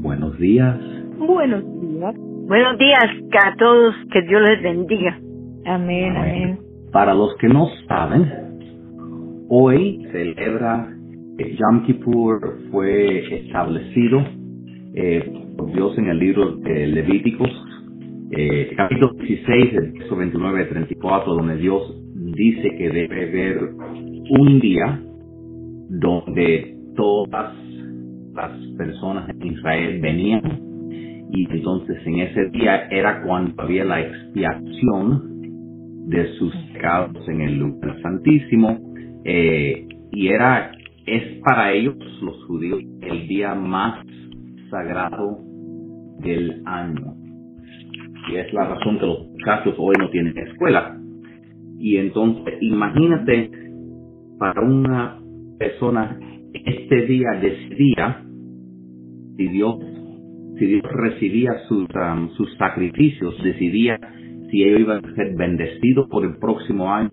Buenos 0.00 0.38
días. 0.38 0.78
Buenos 1.18 1.64
días. 1.80 2.14
Buenos 2.46 2.78
días 2.78 3.04
a 3.44 3.56
todos, 3.56 3.96
que 4.12 4.22
Dios 4.22 4.42
les 4.42 4.62
bendiga. 4.62 5.18
Amén, 5.66 6.16
amén. 6.16 6.58
Para 6.92 7.14
los 7.14 7.34
que 7.38 7.48
no 7.48 7.66
saben, 7.88 8.24
hoy 9.48 10.00
celebra 10.12 10.88
que 11.36 11.56
Yom 11.56 11.82
Kippur 11.84 12.58
fue 12.70 13.40
establecido 13.40 14.22
eh, 14.94 15.32
por 15.56 15.72
Dios 15.72 15.98
en 15.98 16.06
el 16.06 16.18
libro 16.20 16.52
de 16.58 16.86
Levíticos, 16.86 17.50
eh, 18.30 18.70
capítulo 18.76 19.14
16, 19.14 19.74
el 19.74 19.92
verso 19.94 20.14
29 20.14 20.64
34, 20.66 21.34
donde 21.34 21.56
Dios 21.56 22.00
dice 22.14 22.70
que 22.78 22.88
debe 22.88 23.28
haber 23.28 23.70
un 24.30 24.60
día 24.60 25.02
donde 25.90 26.76
todas 26.94 27.67
las 28.34 28.52
personas 28.76 29.28
en 29.28 29.46
Israel 29.46 30.00
venían. 30.00 30.42
Y 31.30 31.46
entonces 31.50 31.98
en 32.06 32.20
ese 32.20 32.48
día 32.50 32.88
era 32.90 33.22
cuando 33.22 33.62
había 33.62 33.84
la 33.84 34.00
expiación 34.00 35.38
de 36.08 36.26
sus 36.38 36.54
pecados 36.72 37.28
en 37.28 37.42
el 37.42 37.58
lugar 37.58 38.00
santísimo. 38.02 38.78
Eh, 39.24 39.86
y 40.10 40.28
era 40.28 40.72
es 41.08 41.40
para 41.42 41.72
ellos 41.72 41.96
los 42.22 42.44
judíos 42.44 42.80
el 43.00 43.28
día 43.28 43.54
más 43.54 44.04
sagrado 44.70 45.38
del 46.20 46.62
año. 46.66 47.14
Y 48.30 48.36
es 48.36 48.52
la 48.52 48.68
razón 48.68 48.98
que 48.98 49.06
los 49.06 49.26
muchachos 49.28 49.74
hoy 49.78 49.94
no 49.98 50.10
tienen 50.10 50.36
escuela. 50.36 50.98
Y 51.78 51.96
entonces 51.96 52.54
imagínate 52.60 53.50
para 54.38 54.60
una 54.60 55.18
persona 55.58 56.18
este 56.52 57.06
día 57.06 57.30
decidía 57.40 58.22
si 59.36 59.48
Dios, 59.48 59.76
si 60.58 60.66
Dios 60.66 60.82
recibía 60.82 61.52
sus, 61.68 61.86
um, 61.94 62.30
sus 62.30 62.54
sacrificios, 62.56 63.40
decidía 63.42 63.98
si 64.50 64.64
ellos 64.64 64.80
iban 64.80 65.04
a 65.04 65.14
ser 65.14 65.34
bendecidos 65.36 66.08
por 66.08 66.24
el 66.24 66.36
próximo 66.38 66.92
año 66.92 67.10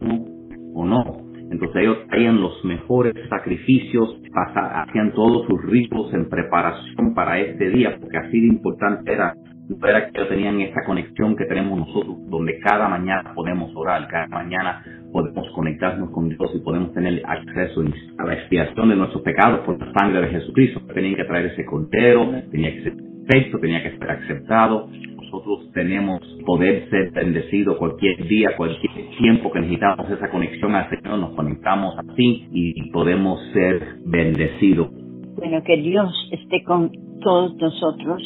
o 0.73 0.85
no. 0.85 1.25
Entonces 1.51 1.83
ellos 1.83 1.97
traían 2.09 2.41
los 2.41 2.63
mejores 2.65 3.13
sacrificios, 3.29 4.19
hacían 4.33 5.13
todos 5.13 5.45
sus 5.47 5.61
ritos 5.63 6.13
en 6.13 6.27
preparación 6.27 7.13
para 7.13 7.39
este 7.39 7.69
día, 7.69 7.97
porque 8.01 8.17
así 8.17 8.41
de 8.41 8.47
importante 8.47 9.13
era 9.13 9.35
era 9.83 10.11
que 10.11 10.25
tenían 10.25 10.61
esta 10.61 10.83
conexión 10.85 11.35
que 11.35 11.45
tenemos 11.45 11.79
nosotros, 11.79 12.17
donde 12.29 12.59
cada 12.59 12.87
mañana 12.87 13.33
podemos 13.33 13.71
orar, 13.75 14.07
cada 14.07 14.27
mañana 14.27 14.83
podemos 15.15 15.47
conectarnos 15.51 16.09
con 16.09 16.27
Dios 16.27 16.51
y 16.53 16.59
podemos 16.59 16.91
tener 16.91 17.21
acceso 17.25 17.81
a 18.17 18.25
la 18.25 18.33
expiación 18.33 18.89
de 18.89 18.97
nuestros 18.97 19.23
pecados 19.23 19.61
por 19.61 19.79
la 19.79 19.93
sangre 19.93 20.23
de 20.23 20.27
Jesucristo. 20.27 20.81
Tenían 20.93 21.15
que 21.15 21.23
traer 21.23 21.45
ese 21.45 21.63
cordero, 21.63 22.29
tenía 22.51 22.73
que 22.73 22.83
ser 22.83 22.93
perfecto, 23.25 23.57
tenía 23.59 23.81
que 23.81 23.97
ser 23.97 24.11
aceptado. 24.11 24.89
Nosotros 25.15 25.71
tenemos 25.73 26.19
poder 26.45 26.89
ser 26.89 27.11
bendecidos 27.11 27.77
cualquier 27.77 28.27
día, 28.27 28.57
cualquier 28.57 28.91
tiempo 29.17 29.53
que 29.53 29.61
necesitamos 29.61 30.11
esa 30.11 30.29
conexión 30.29 30.75
al 30.75 30.89
Señor, 30.89 31.17
nos 31.17 31.33
conectamos 31.33 31.95
así 31.97 32.49
y 32.51 32.91
podemos 32.91 33.39
ser 33.53 33.99
bendecidos. 34.05 34.89
Bueno, 35.37 35.63
que 35.63 35.77
Dios 35.77 36.11
esté 36.33 36.61
con 36.65 36.91
todos 37.21 37.55
nosotros 37.55 38.21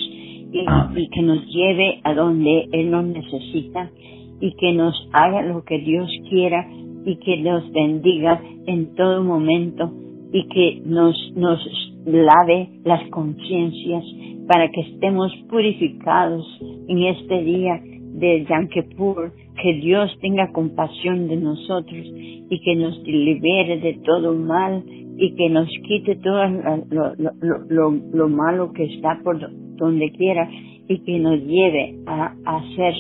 y, 0.52 1.10
que 1.14 1.22
nos 1.22 1.46
lleve 1.54 2.00
a 2.04 2.16
donde 2.16 2.68
Él 2.72 2.90
nos 2.90 3.06
necesita 3.06 3.92
y 4.40 4.52
que 4.54 4.74
nos 4.74 4.96
haga 5.14 5.42
lo 5.42 5.64
que 5.64 5.80
Dios 5.80 6.10
quiera 6.30 6.68
y 7.06 7.18
que 7.18 7.38
nos 7.38 7.72
bendiga 7.72 8.42
en 8.66 8.96
todo 8.96 9.24
momento 9.24 9.92
y 10.32 10.48
que 10.48 10.82
nos, 10.86 11.16
nos 11.36 11.60
lave 12.06 12.70
las 12.84 13.08
conciencias 13.10 14.04
para 14.48 14.70
que 14.70 14.82
estemos 14.82 15.32
purificados 15.50 16.46
en 16.88 17.04
este 17.04 17.44
día 17.44 17.82
de 18.14 18.46
Yom 18.50 18.68
Kippur, 18.68 19.32
que 19.62 19.74
Dios 19.76 20.12
tenga 20.22 20.52
compasión 20.52 21.28
de 21.28 21.38
nosotros 21.38 22.06
y 22.06 22.60
que 22.64 22.76
nos 22.76 22.98
libere 23.04 23.80
de 23.80 24.00
todo 24.06 24.34
mal 24.34 24.84
y 25.18 25.36
que 25.36 25.50
nos 25.50 25.68
quite 25.88 26.16
todo 26.16 26.48
lo, 26.90 27.16
lo, 27.16 27.32
lo, 27.70 27.92
lo 27.92 28.30
malo 28.30 28.72
que 28.74 28.86
está 28.86 29.20
por 29.24 29.40
donde 29.76 30.12
quiera 30.12 30.50
y 30.88 31.00
que 31.00 31.20
nos 31.20 31.40
lleve 31.44 32.00
a, 32.08 32.34
hacer 32.46 32.94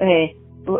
eh, 0.00 0.36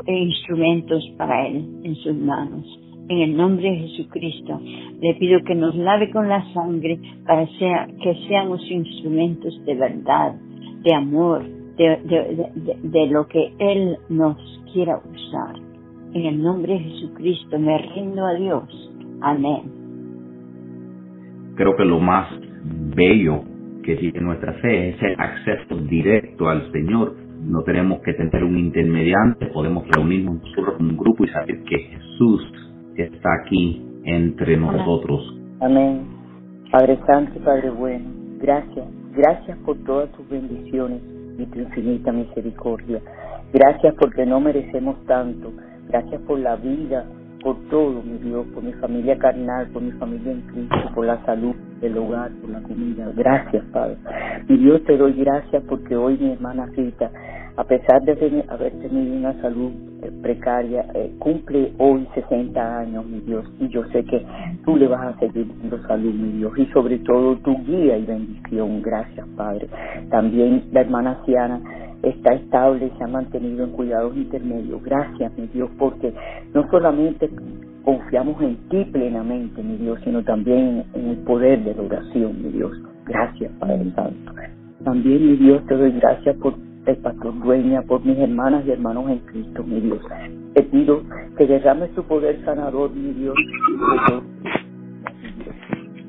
instrumentos 0.07 1.03
para 1.17 1.47
Él 1.47 1.65
en 1.85 1.95
sus 1.97 2.15
manos. 2.17 2.65
En 3.09 3.19
el 3.19 3.37
nombre 3.37 3.71
de 3.71 3.89
Jesucristo, 3.89 4.61
le 5.01 5.15
pido 5.15 5.41
que 5.45 5.55
nos 5.55 5.75
lave 5.77 6.11
con 6.11 6.29
la 6.29 6.43
sangre 6.53 6.99
para 7.25 7.47
que 7.47 8.15
seamos 8.27 8.61
instrumentos 8.69 9.65
de 9.65 9.75
verdad, 9.77 10.35
de 10.83 10.95
amor, 10.95 11.45
de, 11.77 11.97
de, 12.05 12.79
de, 12.83 13.07
lo 13.07 13.29
que 13.29 13.53
Él 13.59 13.97
nos 14.09 14.37
quiera 14.73 14.99
usar. 14.99 15.55
En 16.15 16.27
el 16.27 16.43
nombre 16.43 16.73
de 16.73 16.81
Jesucristo 16.81 17.59
me 17.59 17.79
rindo 17.95 18.25
a 18.25 18.35
Dios. 18.35 18.93
Amén. 19.21 19.63
Creo 21.57 21.77
que 21.77 21.85
lo 21.85 22.01
más 22.01 22.29
bello 22.97 23.43
que 23.85 23.97
tiene 23.97 24.21
nuestra 24.21 24.53
fe 24.55 24.91
es 24.91 25.03
el 25.03 25.15
acceso 25.19 25.77
directo 25.89 26.49
al 26.49 26.71
Señor. 26.73 27.26
No 27.47 27.63
tenemos 27.63 28.01
que 28.01 28.13
tener 28.13 28.43
un 28.43 28.59
intermediante, 28.59 29.47
podemos 29.47 29.87
reunirnos 29.89 30.43
nosotros 30.43 30.81
en 30.81 30.87
un 30.87 30.97
grupo 30.97 31.25
y 31.25 31.29
saber 31.29 31.63
que 31.63 31.79
Jesús 31.79 32.53
está 32.97 33.29
aquí 33.41 33.87
entre 34.05 34.57
nosotros. 34.57 35.33
Amén. 35.61 36.07
Padre 36.73 36.99
Santo, 37.07 37.39
Padre 37.45 37.71
bueno, 37.71 38.05
gracias. 38.41 38.87
Gracias 39.13 39.57
por 39.59 39.77
todas 39.85 40.11
tus 40.13 40.29
bendiciones 40.29 41.01
y 41.39 41.47
tu 41.47 41.61
infinita 41.61 42.11
misericordia. 42.11 43.01
Gracias 43.53 43.95
porque 43.99 44.27
no 44.27 44.41
merecemos 44.41 44.97
tanto. 45.07 45.53
Gracias 45.89 46.21
por 46.23 46.41
la 46.41 46.57
vida, 46.57 47.07
por 47.43 47.57
todo, 47.71 48.03
mi 48.03 48.19
Dios, 48.19 48.45
por 48.53 48.65
mi 48.65 48.73
familia 48.73 49.17
carnal, 49.19 49.69
por 49.69 49.83
mi 49.83 49.93
familia 49.93 50.33
en 50.33 50.41
Cristo, 50.43 50.91
por 50.97 51.07
la 51.07 51.25
salud 51.25 51.55
del 51.81 51.99
hogar, 51.99 52.31
por 52.41 52.51
la 52.51 52.63
comida. 52.63 53.11
Gracias, 53.17 53.65
Padre. 53.73 53.97
Mi 54.49 54.57
Dios, 54.59 54.83
te 54.85 54.97
doy 54.97 55.13
gracias 55.15 55.63
porque 55.69 55.97
hoy 55.97 56.17
mi 56.19 56.33
hermana 56.33 56.67
Rita, 56.67 57.11
a 57.57 57.65
pesar 57.65 58.03
de 58.03 58.45
haber 58.49 58.73
tenido 58.81 59.17
una 59.17 59.41
salud 59.41 59.73
precaria, 60.23 60.87
eh, 60.95 61.13
cumple 61.19 61.73
hoy 61.79 62.07
60 62.15 62.79
años, 62.79 63.07
mi 63.07 63.21
Dios, 63.21 63.45
y 63.61 63.69
yo 63.69 63.85
sé 63.93 64.05
que 64.05 64.25
tú 64.65 64.77
le 64.77 64.89
vas 64.89 65.15
a 65.15 65.19
seguir 65.19 65.47
dando 65.61 65.83
salud, 65.87 66.15
mi 66.15 66.39
Dios, 66.39 66.53
y 66.57 66.67
sobre 66.67 66.99
todo 66.99 67.37
tu 67.39 67.57
guía 67.65 67.97
y 67.99 68.05
bendición. 68.05 68.83
Gracias, 68.83 69.27
Padre. 69.37 69.69
También 70.11 70.65
la 70.73 70.81
hermana 70.83 71.21
Ciana 71.25 71.61
está 72.03 72.35
estable, 72.35 72.91
se 72.97 73.05
ha 73.05 73.09
mantenido 73.09 73.65
en 73.65 73.73
cuidados 73.73 74.17
intermedios. 74.17 74.83
Gracias, 74.83 75.37
mi 75.37 75.47
Dios, 75.49 75.71
porque 75.79 76.13
no 76.55 76.69
solamente 76.71 77.31
confiamos 77.85 78.41
en 78.43 78.57
ti 78.69 78.85
plenamente, 78.93 79.63
mi 79.63 79.77
Dios, 79.77 80.01
sino 80.05 80.23
también 80.25 80.85
en 80.95 81.09
el 81.09 81.17
poder 81.19 81.63
de 81.65 81.75
la 81.75 81.83
oración, 81.83 82.43
mi 82.43 82.51
Dios. 82.51 82.73
Gracias, 83.07 83.53
Padre 83.59 83.93
Santo. 83.95 84.33
También, 84.85 85.27
mi 85.27 85.37
Dios, 85.37 85.65
te 85.67 85.77
doy 85.77 85.93
gracias 85.93 86.37
por 86.37 86.55
el 86.87 86.97
pastor 86.99 87.39
dueña, 87.41 87.83
por 87.83 88.05
mis 88.05 88.17
hermanas 88.19 88.65
y 88.67 88.71
hermanos 88.71 89.11
en 89.11 89.19
Cristo, 89.21 89.65
mi 89.65 89.81
Dios. 89.81 90.01
Te 90.55 90.63
pido 90.63 91.03
que 91.37 91.47
derrames 91.47 91.91
tu 91.95 92.03
poder 92.05 92.43
sanador, 92.45 92.93
mi 92.93 93.13
Dios, 93.13 93.35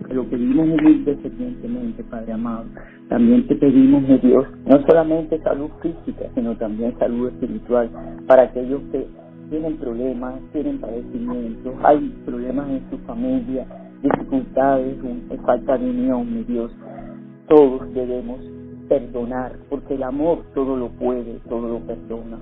que 0.07 0.13
lo 0.13 0.23
pedimos 0.25 0.67
humildemente, 0.67 2.03
Padre 2.03 2.33
amado. 2.33 2.65
También 3.09 3.47
te 3.47 3.55
pedimos, 3.55 4.03
mi 4.03 4.17
Dios, 4.19 4.45
no 4.65 4.85
solamente 4.85 5.39
salud 5.39 5.69
física, 5.81 6.25
sino 6.35 6.55
también 6.55 6.97
salud 6.99 7.29
espiritual 7.29 7.89
para 8.27 8.43
aquellos 8.43 8.81
que 8.91 9.07
tienen 9.49 9.77
problemas, 9.77 10.35
tienen 10.53 10.77
padecimientos, 10.79 11.73
hay 11.83 12.13
problemas 12.25 12.69
en 12.69 12.81
su 12.89 12.97
familia, 13.05 13.65
dificultades, 14.03 14.97
falta 15.45 15.77
de 15.77 15.89
unión, 15.89 16.33
mi 16.33 16.43
Dios. 16.43 16.71
Todos 17.47 17.93
debemos 17.93 18.39
perdonar, 18.87 19.53
porque 19.69 19.95
el 19.95 20.03
amor 20.03 20.43
todo 20.53 20.75
lo 20.75 20.89
puede, 20.89 21.39
todo 21.47 21.67
lo 21.67 21.79
perdona. 21.79 22.37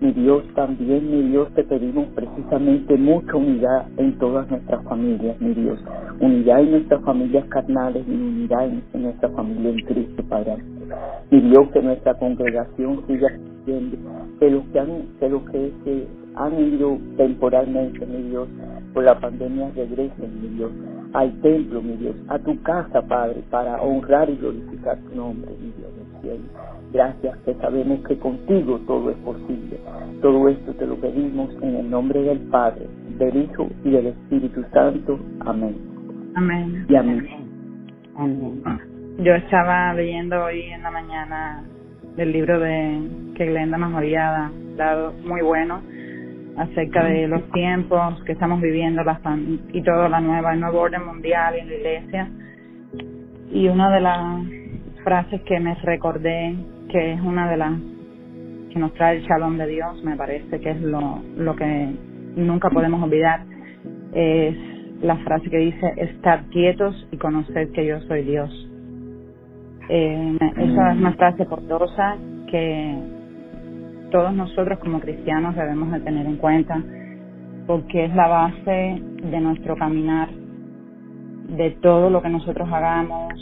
Mi 0.00 0.12
Dios, 0.12 0.44
también, 0.54 1.10
mi 1.10 1.30
Dios, 1.30 1.52
te 1.54 1.64
pedimos 1.64 2.06
precisamente 2.14 2.96
mucha 2.96 3.34
unidad 3.34 3.88
en 3.96 4.16
todas 4.18 4.48
nuestras 4.48 4.84
familias, 4.84 5.40
mi 5.40 5.54
Dios. 5.54 5.80
Unidad 6.20 6.60
en 6.60 6.70
nuestras 6.70 7.02
familias 7.02 7.44
carnales 7.46 8.04
y 8.06 8.12
unidad 8.12 8.68
en, 8.68 9.02
nuestra 9.02 9.28
familia 9.30 9.70
en 9.70 9.80
Cristo, 9.86 10.22
Padre. 10.28 10.58
Mi 11.32 11.40
Dios, 11.40 11.68
que 11.72 11.82
nuestra 11.82 12.14
congregación 12.14 13.02
siga 13.08 13.28
creciendo, 13.28 13.96
que 14.38 14.50
los 14.50 14.64
que 14.66 14.78
han, 14.78 15.02
que 15.18 15.28
los 15.28 15.42
que 15.50 15.72
se 15.82 16.06
han 16.36 16.60
ido 16.60 16.96
temporalmente, 17.16 18.06
mi 18.06 18.30
Dios, 18.30 18.48
por 18.94 19.02
la 19.02 19.18
pandemia 19.18 19.72
regresen, 19.74 20.40
mi 20.40 20.48
Dios, 20.56 20.70
al 21.12 21.32
templo, 21.40 21.82
mi 21.82 21.96
Dios, 21.96 22.16
a 22.28 22.38
tu 22.38 22.60
casa, 22.62 23.02
Padre, 23.02 23.42
para 23.50 23.80
honrar 23.80 24.28
y 24.28 24.36
glorificar 24.36 24.98
tu 24.98 25.16
nombre, 25.16 25.50
mi 25.60 25.72
Dios 25.72 25.90
del 25.96 26.22
cielo. 26.22 26.44
Gracias 26.92 27.36
que 27.38 27.54
sabemos 27.54 28.00
que 28.06 28.18
contigo 28.18 28.78
todo 28.86 29.10
es 29.10 29.16
posible. 29.18 29.78
Todo 30.22 30.48
esto 30.48 30.72
te 30.74 30.86
lo 30.86 30.96
pedimos 30.96 31.50
en 31.62 31.76
el 31.76 31.90
nombre 31.90 32.22
del 32.22 32.38
Padre, 32.50 32.86
del 33.18 33.36
Hijo 33.36 33.68
y 33.84 33.90
del 33.90 34.08
Espíritu 34.08 34.64
Santo. 34.72 35.18
Amén. 35.40 35.76
Amén. 36.34 36.86
Y 36.88 36.96
amén. 36.96 37.26
Amén. 38.16 38.62
yo 39.18 39.32
estaba 39.34 39.94
leyendo 39.94 40.44
hoy 40.44 40.62
en 40.62 40.82
la 40.82 40.90
mañana 40.90 41.62
del 42.16 42.32
libro 42.32 42.58
de 42.58 43.00
que 43.36 43.46
Glenda 43.46 43.78
nos 43.78 43.94
había 43.94 44.50
dado, 44.76 45.12
muy 45.24 45.40
bueno, 45.40 45.80
acerca 46.58 47.04
de 47.04 47.28
los 47.28 47.50
tiempos 47.52 48.22
que 48.24 48.32
estamos 48.32 48.60
viviendo 48.60 49.02
y 49.72 49.82
todo 49.82 50.08
la 50.08 50.20
nueva, 50.20 50.54
el 50.54 50.60
nuevo 50.60 50.80
orden 50.80 51.06
mundial 51.06 51.54
en 51.54 51.68
la 51.68 51.74
iglesia. 51.74 52.28
Y 53.52 53.68
una 53.68 53.90
de 53.90 54.00
las 54.00 54.42
frases 55.04 55.40
que 55.42 55.60
me 55.60 55.74
recordé, 55.76 56.56
que 56.90 57.12
es 57.12 57.20
una 57.20 57.48
de 57.50 57.56
las 57.56 57.72
que 58.72 58.78
nos 58.78 58.92
trae 58.94 59.18
el 59.18 59.22
shalom 59.22 59.56
de 59.56 59.66
Dios, 59.66 60.02
me 60.04 60.16
parece 60.16 60.60
que 60.60 60.70
es 60.70 60.80
lo, 60.80 61.22
lo 61.36 61.56
que 61.56 61.94
nunca 62.36 62.68
podemos 62.70 63.02
olvidar, 63.02 63.40
es 64.12 64.56
la 65.00 65.16
frase 65.18 65.48
que 65.48 65.58
dice, 65.58 65.92
estar 65.96 66.44
quietos 66.46 67.08
y 67.12 67.16
conocer 67.16 67.70
que 67.70 67.86
yo 67.86 68.00
soy 68.00 68.24
Dios. 68.24 68.50
Eh, 69.88 70.36
esa 70.56 70.92
es 70.92 70.98
una 70.98 71.12
frase 71.14 71.44
poderosa 71.46 72.16
que 72.50 72.98
todos 74.10 74.34
nosotros 74.34 74.78
como 74.78 75.00
cristianos 75.00 75.54
debemos 75.56 75.92
de 75.92 76.00
tener 76.00 76.26
en 76.26 76.36
cuenta 76.36 76.82
porque 77.66 78.06
es 78.06 78.14
la 78.14 78.28
base 78.28 79.02
de 79.30 79.40
nuestro 79.40 79.76
caminar, 79.76 80.30
de 80.30 81.70
todo 81.82 82.08
lo 82.08 82.22
que 82.22 82.30
nosotros 82.30 82.66
hagamos, 82.72 83.34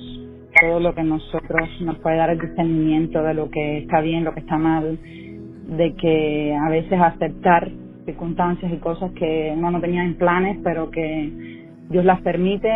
todo 0.60 0.80
lo 0.80 0.94
que 0.94 1.04
nosotros 1.04 1.68
nos 1.80 1.98
puede 1.98 2.16
dar 2.16 2.30
el 2.30 2.40
discernimiento 2.40 3.22
de 3.22 3.34
lo 3.34 3.50
que 3.50 3.78
está 3.78 4.00
bien, 4.00 4.24
lo 4.24 4.34
que 4.34 4.40
está 4.40 4.58
mal, 4.58 4.98
de 5.02 5.94
que 5.94 6.56
a 6.56 6.68
veces 6.70 7.00
aceptar 7.00 7.70
circunstancias 8.04 8.72
y 8.72 8.78
cosas 8.78 9.12
que 9.12 9.52
uno 9.56 9.70
no 9.70 9.80
tenía 9.80 10.02
en 10.02 10.16
planes, 10.16 10.58
pero 10.64 10.90
que 10.90 11.66
Dios 11.88 12.04
las 12.04 12.20
permite 12.22 12.68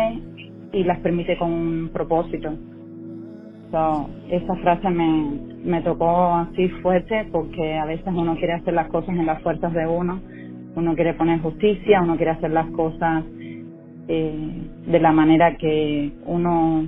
y 0.71 0.83
las 0.85 0.99
permite 0.99 1.37
con 1.37 1.51
un 1.51 1.89
propósito. 1.91 2.53
So, 3.71 4.09
esa 4.29 4.55
frase 4.57 4.89
me, 4.89 5.39
me 5.63 5.81
tocó 5.81 6.35
así 6.35 6.67
fuerte 6.81 7.27
porque 7.31 7.77
a 7.77 7.85
veces 7.85 8.07
uno 8.07 8.35
quiere 8.35 8.53
hacer 8.53 8.73
las 8.73 8.89
cosas 8.89 9.09
en 9.09 9.25
las 9.25 9.41
fuerzas 9.41 9.73
de 9.73 9.87
uno, 9.87 10.19
uno 10.75 10.95
quiere 10.95 11.13
poner 11.13 11.39
justicia, 11.39 12.01
uno 12.01 12.17
quiere 12.17 12.31
hacer 12.31 12.51
las 12.51 12.67
cosas 12.71 13.23
eh, 14.09 14.67
de 14.87 14.99
la 14.99 15.13
manera 15.13 15.55
que 15.55 16.11
uno 16.25 16.85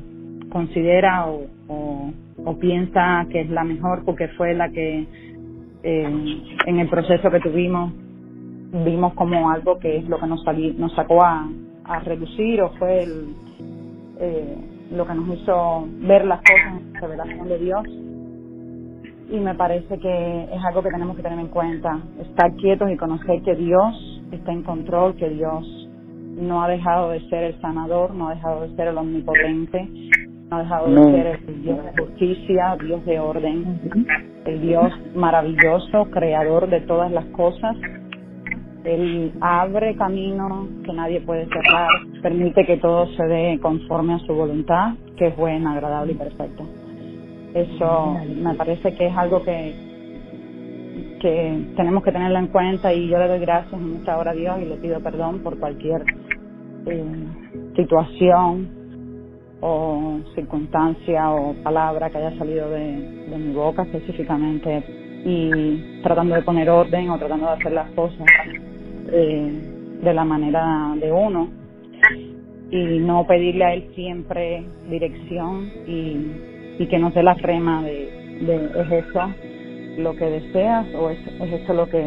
considera 0.51 1.27
o, 1.27 1.47
o, 2.45 2.59
piensa 2.59 3.25
que 3.31 3.41
es 3.41 3.49
la 3.49 3.63
mejor 3.63 4.03
porque 4.03 4.27
fue 4.29 4.53
la 4.53 4.69
que 4.69 5.07
eh, 5.83 6.37
en 6.67 6.79
el 6.79 6.89
proceso 6.89 7.31
que 7.31 7.39
tuvimos 7.39 7.93
vimos 8.85 9.13
como 9.13 9.49
algo 9.49 9.79
que 9.79 9.97
es 9.97 10.09
lo 10.09 10.19
que 10.19 10.27
nos, 10.27 10.43
nos 10.77 10.93
sacó 10.95 11.23
a, 11.23 11.47
a 11.85 11.99
reducir 11.99 12.61
o 12.61 12.69
fue 12.71 13.03
el, 13.03 13.35
eh, 14.19 14.57
lo 14.91 15.05
que 15.05 15.13
nos 15.13 15.37
hizo 15.37 15.87
ver 16.01 16.25
las 16.25 16.39
cosas 16.39 16.81
en 16.81 16.93
la 16.93 16.99
revelación 16.99 17.47
de 17.47 17.59
Dios. 17.59 17.83
Y 19.29 19.39
me 19.39 19.55
parece 19.55 19.97
que 19.97 20.43
es 20.43 20.63
algo 20.67 20.83
que 20.83 20.89
tenemos 20.89 21.15
que 21.15 21.23
tener 21.23 21.39
en 21.39 21.47
cuenta, 21.47 21.99
estar 22.21 22.53
quietos 22.55 22.91
y 22.91 22.97
conocer 22.97 23.41
que 23.41 23.55
Dios 23.55 24.21
está 24.31 24.51
en 24.51 24.63
control, 24.63 25.15
que 25.15 25.29
Dios 25.29 25.89
no 26.37 26.63
ha 26.63 26.67
dejado 26.67 27.11
de 27.11 27.21
ser 27.29 27.43
el 27.43 27.61
sanador, 27.61 28.13
no 28.13 28.29
ha 28.29 28.35
dejado 28.35 28.61
de 28.61 28.75
ser 28.75 28.87
el 28.89 28.97
omnipotente, 28.97 29.87
no 30.49 30.57
ha 30.57 30.63
dejado 30.63 30.89
de 30.89 31.11
ser 31.11 31.39
el 31.47 31.63
Dios 31.63 31.77
de 31.83 32.03
justicia, 32.03 32.77
Dios 32.83 33.05
de 33.05 33.19
orden, 33.19 34.07
el 34.45 34.61
Dios 34.61 34.91
maravilloso, 35.15 36.05
creador 36.11 36.69
de 36.69 36.81
todas 36.81 37.11
las 37.11 37.25
cosas 37.27 37.75
él 38.83 39.31
abre 39.39 39.95
camino 39.95 40.67
que 40.85 40.93
nadie 40.93 41.21
puede 41.21 41.47
cerrar, 41.47 41.89
permite 42.21 42.65
que 42.65 42.77
todo 42.77 43.07
se 43.07 43.23
dé 43.25 43.59
conforme 43.61 44.13
a 44.13 44.19
su 44.19 44.33
voluntad, 44.33 44.95
que 45.17 45.27
es 45.27 45.37
buena, 45.37 45.73
agradable 45.73 46.13
y 46.13 46.15
perfecta. 46.15 46.63
Eso 47.53 48.17
me 48.35 48.55
parece 48.55 48.93
que 48.95 49.07
es 49.07 49.15
algo 49.15 49.43
que, 49.43 49.73
que 51.21 51.65
tenemos 51.75 52.03
que 52.03 52.11
tenerlo 52.11 52.39
en 52.39 52.47
cuenta 52.47 52.93
y 52.93 53.07
yo 53.07 53.17
le 53.19 53.27
doy 53.27 53.39
gracias 53.39 53.73
en 53.73 53.95
esta 53.97 54.17
hora 54.17 54.31
a 54.31 54.35
Dios 54.35 54.59
y 54.61 54.65
le 54.65 54.75
pido 54.77 54.99
perdón 55.01 55.39
por 55.43 55.59
cualquier 55.59 56.03
eh, 56.87 57.25
situación 57.75 58.67
o 59.61 60.19
circunstancia 60.35 61.31
o 61.31 61.53
palabra 61.63 62.09
que 62.09 62.17
haya 62.17 62.37
salido 62.37 62.69
de, 62.69 63.27
de 63.29 63.37
mi 63.37 63.53
boca 63.53 63.83
específicamente 63.83 64.83
y 65.25 66.01
tratando 66.01 66.35
de 66.35 66.41
poner 66.41 66.69
orden 66.69 67.09
o 67.11 67.17
tratando 67.17 67.45
de 67.45 67.53
hacer 67.53 67.71
las 67.71 67.89
cosas 67.91 68.25
de 69.11 70.13
la 70.13 70.25
manera 70.25 70.95
de 70.99 71.11
uno 71.11 71.49
y 72.71 72.99
no 72.99 73.25
pedirle 73.27 73.65
a 73.65 73.73
él 73.73 73.91
siempre 73.95 74.63
dirección 74.89 75.69
y, 75.87 76.17
y 76.79 76.87
que 76.87 76.97
nos 76.97 77.13
dé 77.13 77.23
la 77.23 77.35
crema 77.35 77.83
de, 77.83 78.37
de 78.41 78.81
es 78.81 79.05
eso 79.05 79.31
lo 79.97 80.15
que 80.15 80.25
deseas 80.25 80.87
o 80.95 81.09
es, 81.09 81.19
es 81.39 81.53
esto 81.53 81.73
lo 81.73 81.87
que 81.87 82.03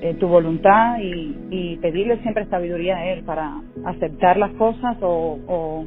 eh, 0.00 0.14
tu 0.14 0.26
voluntad 0.26 0.98
y, 1.00 1.36
y 1.50 1.76
pedirle 1.76 2.18
siempre 2.22 2.46
sabiduría 2.46 2.96
a 2.96 3.06
él 3.12 3.24
para 3.24 3.60
aceptar 3.84 4.38
las 4.38 4.52
cosas 4.52 4.96
o, 5.02 5.38
o 5.46 5.86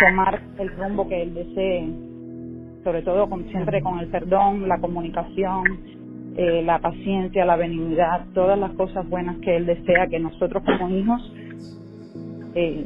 tomar 0.00 0.40
el 0.58 0.70
rumbo 0.76 1.08
que 1.08 1.22
él 1.22 1.34
desee 1.34 1.88
sobre 2.84 3.02
todo 3.02 3.28
con, 3.28 3.48
siempre 3.48 3.80
con 3.82 3.98
el 3.98 4.08
perdón, 4.08 4.68
la 4.68 4.78
comunicación, 4.78 5.64
eh, 6.36 6.62
la 6.64 6.80
paciencia, 6.80 7.44
la 7.44 7.54
benignidad, 7.54 8.26
todas 8.34 8.58
las 8.58 8.72
cosas 8.72 9.08
buenas 9.08 9.36
que 9.38 9.56
Él 9.56 9.66
desea 9.66 10.08
que 10.08 10.18
nosotros 10.18 10.64
como 10.64 10.90
hijos 10.90 11.32
eh, 12.56 12.84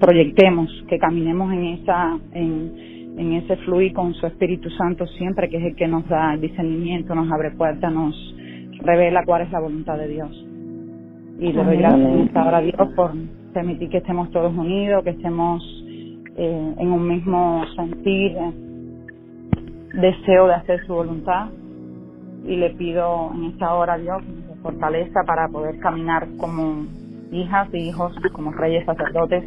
proyectemos, 0.00 0.70
que 0.88 0.98
caminemos 0.98 1.52
en 1.52 1.64
esa, 1.64 2.18
en, 2.32 3.14
en 3.18 3.32
ese 3.34 3.56
fluir 3.58 3.92
con 3.92 4.14
su 4.14 4.26
Espíritu 4.26 4.70
Santo 4.70 5.06
siempre, 5.06 5.50
que 5.50 5.58
es 5.58 5.64
el 5.64 5.76
que 5.76 5.86
nos 5.88 6.08
da 6.08 6.32
el 6.34 6.40
discernimiento, 6.40 7.14
nos 7.14 7.30
abre 7.30 7.50
puertas, 7.50 7.92
nos 7.92 8.14
revela 8.80 9.24
cuál 9.26 9.42
es 9.42 9.50
la 9.52 9.60
voluntad 9.60 9.98
de 9.98 10.08
Dios. 10.08 10.46
Y 11.38 11.52
le 11.52 11.64
doy 11.64 11.76
gracias 11.76 12.30
a 12.34 12.60
Dios 12.60 12.88
por 12.96 13.12
permitir 13.52 13.90
que 13.90 13.98
estemos 13.98 14.30
todos 14.30 14.56
unidos, 14.56 15.04
que 15.04 15.10
estemos 15.10 15.62
eh, 15.84 16.74
en 16.78 16.88
un 16.92 17.06
mismo 17.06 17.62
sentir, 17.74 18.32
deseo 19.92 20.46
de 20.46 20.54
hacer 20.54 20.86
su 20.86 20.94
voluntad 20.94 21.50
y 22.46 22.56
le 22.56 22.70
pido 22.70 23.30
en 23.34 23.44
esta 23.44 23.74
hora 23.74 23.94
a 23.94 23.98
Dios 23.98 24.22
fortaleza 24.62 25.22
para 25.24 25.48
poder 25.48 25.78
caminar 25.78 26.26
como 26.38 26.86
hijas 27.30 27.68
y 27.72 27.88
hijos, 27.88 28.12
como 28.32 28.52
reyes 28.52 28.84
sacerdotes, 28.84 29.44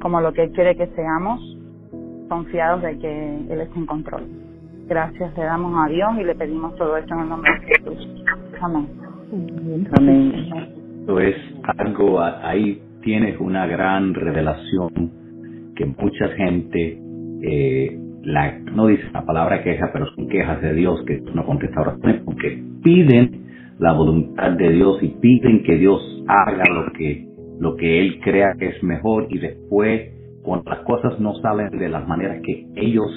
como 0.00 0.20
lo 0.20 0.32
que 0.32 0.44
Él 0.44 0.52
quiere 0.52 0.76
que 0.76 0.86
seamos, 0.88 1.40
confiados 2.28 2.82
de 2.82 2.98
que 2.98 3.36
Él 3.50 3.60
está 3.60 3.78
en 3.78 3.86
control. 3.86 4.22
Gracias 4.86 5.36
le 5.36 5.44
damos 5.44 5.74
a 5.84 5.88
Dios 5.88 6.10
y 6.20 6.24
le 6.24 6.34
pedimos 6.34 6.76
todo 6.76 6.96
esto 6.96 7.14
en 7.14 7.20
el 7.20 7.28
nombre 7.28 7.50
de 7.52 7.66
Jesús. 7.66 8.24
Amén. 8.60 8.88
Amén. 9.98 10.32
Esto 11.00 11.20
es 11.20 11.36
algo, 11.78 12.20
ahí 12.20 12.80
tienes 13.02 13.40
una 13.40 13.66
gran 13.66 14.14
revelación 14.14 15.10
que 15.74 15.86
mucha 15.86 16.28
gente 16.36 17.00
eh, 17.42 17.98
no 18.72 18.88
dice 18.88 19.04
la 19.12 19.24
palabra 19.24 19.62
queja, 19.62 19.90
pero 19.92 20.06
son 20.14 20.28
quejas 20.28 20.60
de 20.60 20.74
Dios 20.74 21.02
que 21.06 21.20
no 21.32 21.44
contesta 21.46 21.80
oraciones 21.80 22.22
porque 22.24 22.62
piden 22.82 23.46
la 23.78 23.92
voluntad 23.92 24.52
de 24.52 24.70
Dios 24.72 25.02
y 25.02 25.08
piden 25.20 25.62
que 25.62 25.76
Dios 25.76 26.00
haga 26.26 26.64
lo 26.72 26.92
que, 26.92 27.28
lo 27.60 27.76
que 27.76 28.00
Él 28.00 28.20
crea 28.22 28.54
que 28.58 28.68
es 28.68 28.82
mejor 28.82 29.26
y 29.30 29.38
después 29.38 30.12
cuando 30.42 30.70
las 30.70 30.80
cosas 30.80 31.18
no 31.20 31.34
salen 31.36 31.70
de 31.78 31.88
las 31.88 32.06
maneras 32.06 32.40
que 32.44 32.66
ellos 32.76 33.10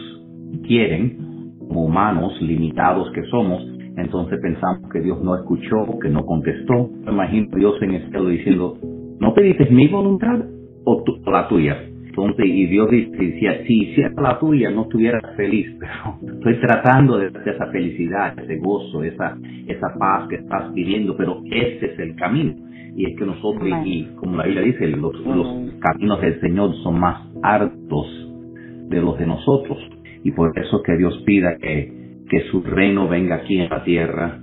quieren, 0.68 1.56
como 1.60 1.86
humanos 1.86 2.40
limitados 2.42 3.12
que 3.14 3.24
somos, 3.30 3.64
entonces 3.98 4.40
pensamos 4.42 4.90
que 4.92 5.02
Dios 5.02 5.22
no 5.22 5.36
escuchó, 5.36 6.00
que 6.02 6.10
no 6.10 6.26
contestó. 6.26 6.90
Imagino 7.08 7.48
Dios 7.56 7.76
en 7.82 7.92
el 7.92 8.10
cielo 8.10 8.30
diciendo, 8.30 8.78
¿no 9.20 9.34
pediste 9.34 9.70
mi 9.70 9.88
voluntad 9.88 10.40
o 10.86 11.04
la 11.28 11.48
tuya? 11.48 11.89
Entonces, 12.22 12.46
y 12.48 12.66
Dios 12.68 12.90
decía, 12.92 13.64
si 13.66 13.84
hiciera 13.84 14.14
la 14.22 14.40
tuya 14.40 14.70
no 14.72 14.84
estuviera 14.84 15.20
feliz, 15.36 15.76
pero 15.80 16.34
estoy 16.34 16.56
tratando 16.60 17.18
de 17.18 17.28
hacer 17.28 17.56
esa 17.56 17.68
felicidad, 17.68 18.38
ese 18.40 18.58
gozo, 18.58 19.04
esa, 19.04 19.38
esa 19.68 19.94
paz 19.98 20.28
que 20.30 20.36
estás 20.36 20.72
pidiendo, 20.74 21.16
pero 21.16 21.42
ese 21.46 21.86
es 21.86 22.00
el 22.00 22.16
camino. 22.16 22.56
Y 22.96 23.06
es 23.06 23.18
que 23.18 23.26
nosotros, 23.26 23.70
y 23.86 24.06
como 24.16 24.38
la 24.38 24.46
Biblia 24.46 24.64
dice, 24.64 24.88
los, 24.88 25.14
los 25.26 25.74
caminos 25.80 26.20
del 26.22 26.40
Señor 26.42 26.76
son 26.84 27.00
más 27.00 27.26
hartos 27.42 28.08
de 28.90 29.02
los 29.02 29.18
de 29.18 29.26
nosotros. 29.26 29.78
Y 30.24 30.32
por 30.32 30.52
eso 30.58 30.82
que 30.84 30.98
Dios 30.98 31.24
pida 31.26 31.58
que, 31.58 31.94
que 32.30 32.42
su 32.52 32.62
reino 32.62 33.08
venga 33.08 33.36
aquí 33.36 33.60
en 33.60 33.70
la 33.70 33.84
tierra 33.84 34.40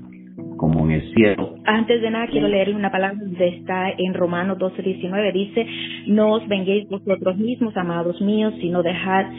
como 0.57 0.85
en 0.85 0.93
el 0.93 1.15
cielo. 1.15 1.55
Antes 1.65 2.01
de 2.01 2.11
nada, 2.11 2.27
quiero 2.29 2.49
leer 2.49 2.75
una 2.75 2.91
palabra 2.91 3.19
que 3.37 3.49
está 3.49 3.91
en 3.91 4.15
Romanos 4.15 4.59
12:19. 4.59 5.33
Dice: 5.33 5.67
No 6.07 6.35
os 6.35 6.49
venguéis 6.49 6.89
vosotros 6.89 7.37
mismos, 7.37 7.77
amados 7.77 8.21
míos, 8.21 8.55
sino 8.61 8.83
dejar 8.83 9.31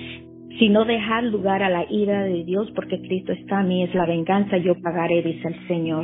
sino 0.59 0.85
dejar 0.85 1.23
lugar 1.25 1.61
a 1.61 1.69
la 1.69 1.85
ira 1.87 2.23
de 2.23 2.43
Dios, 2.43 2.71
porque 2.73 2.99
Cristo 2.99 3.31
está 3.31 3.59
a 3.59 3.63
mí, 3.63 3.83
es 3.83 3.93
la 3.93 4.07
venganza, 4.07 4.57
yo 4.57 4.73
pagaré, 4.81 5.21
dice 5.21 5.49
el 5.49 5.67
Señor. 5.67 6.03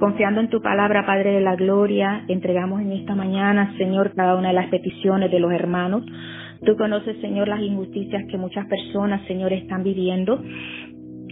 Confiando 0.00 0.40
en 0.40 0.48
tu 0.48 0.60
palabra, 0.60 1.06
Padre 1.06 1.30
de 1.30 1.40
la 1.40 1.54
Gloria, 1.54 2.24
entregamos 2.26 2.80
en 2.80 2.90
esta 2.90 3.14
mañana, 3.14 3.72
Señor, 3.78 4.12
cada 4.16 4.34
una 4.34 4.48
de 4.48 4.54
las 4.54 4.66
peticiones 4.66 5.30
de 5.30 5.38
los 5.38 5.52
hermanos 5.52 6.04
Tú 6.64 6.76
conoces, 6.76 7.20
Señor, 7.20 7.48
las 7.48 7.60
injusticias 7.60 8.24
que 8.30 8.38
muchas 8.38 8.66
personas, 8.66 9.26
Señor, 9.26 9.52
están 9.52 9.82
viviendo. 9.82 10.42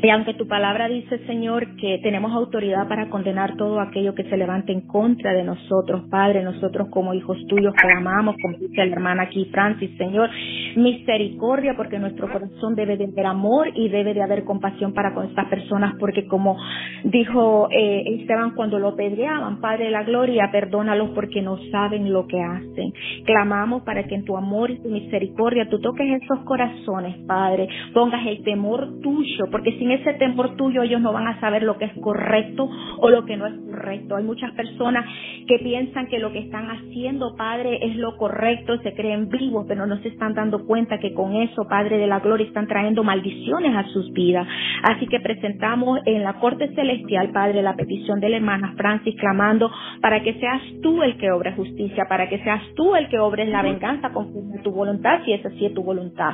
Y 0.02 0.10
aunque 0.10 0.34
tu 0.34 0.48
palabra 0.48 0.88
dice, 0.88 1.24
Señor, 1.26 1.76
que 1.76 2.00
tenemos 2.02 2.32
autoridad 2.32 2.88
para 2.88 3.08
condenar 3.08 3.56
todo 3.56 3.78
aquello 3.80 4.16
que 4.16 4.24
se 4.24 4.36
levante 4.36 4.72
en 4.72 4.80
contra 4.80 5.32
de 5.32 5.44
nosotros, 5.44 6.02
Padre, 6.10 6.42
nosotros 6.42 6.88
como 6.90 7.14
hijos 7.14 7.38
tuyos 7.48 7.72
clamamos, 7.74 8.34
como 8.42 8.58
dice 8.58 8.84
la 8.84 8.92
hermana 8.92 9.22
aquí, 9.22 9.48
Francis, 9.52 9.96
Señor, 9.96 10.28
misericordia, 10.74 11.74
porque 11.76 12.00
nuestro 12.00 12.28
corazón 12.32 12.74
debe 12.74 12.96
de 12.96 13.04
haber 13.04 13.26
amor 13.26 13.68
y 13.76 13.90
debe 13.90 14.12
de 14.12 14.22
haber 14.22 14.42
compasión 14.42 14.92
para 14.92 15.14
con 15.14 15.26
estas 15.26 15.46
personas, 15.46 15.94
porque 16.00 16.26
como 16.26 16.56
dijo 17.04 17.68
eh, 17.70 18.02
Esteban 18.18 18.56
cuando 18.56 18.80
lo 18.80 18.96
pedreaban, 18.96 19.60
Padre 19.60 19.84
de 19.84 19.90
la 19.92 20.02
gloria, 20.02 20.50
perdónalos 20.50 21.10
porque 21.10 21.42
no 21.42 21.58
saben 21.70 22.12
lo 22.12 22.26
que 22.26 22.40
hacen. 22.40 22.92
Clamamos 23.24 23.82
para 23.82 24.02
que 24.02 24.16
en 24.16 24.24
tu 24.24 24.36
amor 24.36 24.72
y 24.72 24.82
tu 24.82 24.88
misericordia 24.88 25.68
tú 25.68 25.80
toques 25.80 26.22
esos 26.22 26.40
corazones, 26.44 27.18
Padre, 27.28 27.68
pongas 27.94 28.26
el 28.26 28.42
temor 28.42 29.00
tuyo, 29.00 29.44
porque 29.52 29.78
sin 29.78 29.91
ese 29.94 30.14
temor 30.14 30.56
tuyo 30.56 30.82
ellos 30.82 31.00
no 31.00 31.12
van 31.12 31.26
a 31.26 31.40
saber 31.40 31.62
lo 31.62 31.78
que 31.78 31.86
es 31.86 31.92
correcto 32.00 32.68
o 32.98 33.08
lo 33.10 33.24
que 33.24 33.36
no 33.36 33.46
es 33.46 33.54
correcto. 33.70 34.16
Hay 34.16 34.24
muchas 34.24 34.52
personas 34.52 35.04
que 35.46 35.58
piensan 35.58 36.06
que 36.06 36.18
lo 36.18 36.32
que 36.32 36.40
están 36.40 36.68
haciendo, 36.70 37.34
Padre, 37.36 37.78
es 37.82 37.96
lo 37.96 38.16
correcto, 38.16 38.78
se 38.78 38.94
creen 38.94 39.28
vivos, 39.28 39.66
pero 39.68 39.86
no 39.86 39.96
se 39.98 40.08
están 40.08 40.34
dando 40.34 40.66
cuenta 40.66 40.98
que 40.98 41.12
con 41.12 41.34
eso, 41.34 41.66
Padre 41.68 41.98
de 41.98 42.06
la 42.06 42.20
Gloria, 42.20 42.46
están 42.46 42.66
trayendo 42.66 43.04
maldiciones 43.04 43.74
a 43.74 43.84
sus 43.88 44.12
vidas. 44.12 44.46
Así 44.82 45.06
que 45.06 45.20
presentamos 45.20 46.00
en 46.06 46.22
la 46.22 46.34
corte 46.34 46.72
celestial, 46.74 47.30
Padre, 47.32 47.62
la 47.62 47.76
petición 47.76 48.20
de 48.20 48.28
la 48.28 48.36
hermana 48.36 48.74
Francis, 48.76 49.14
clamando 49.18 49.70
para 50.00 50.22
que 50.22 50.34
seas 50.34 50.62
tú 50.82 51.02
el 51.02 51.16
que 51.16 51.30
obre 51.30 51.52
justicia, 51.52 52.06
para 52.08 52.28
que 52.28 52.38
seas 52.38 52.62
tú 52.74 52.94
el 52.94 53.08
que 53.08 53.18
obres 53.18 53.48
la 53.48 53.62
venganza 53.62 54.12
conforme 54.12 54.58
tu 54.62 54.70
voluntad, 54.70 55.20
si 55.24 55.32
esa 55.32 55.50
sí 55.50 55.66
es 55.66 55.74
tu 55.74 55.82
voluntad. 55.82 56.32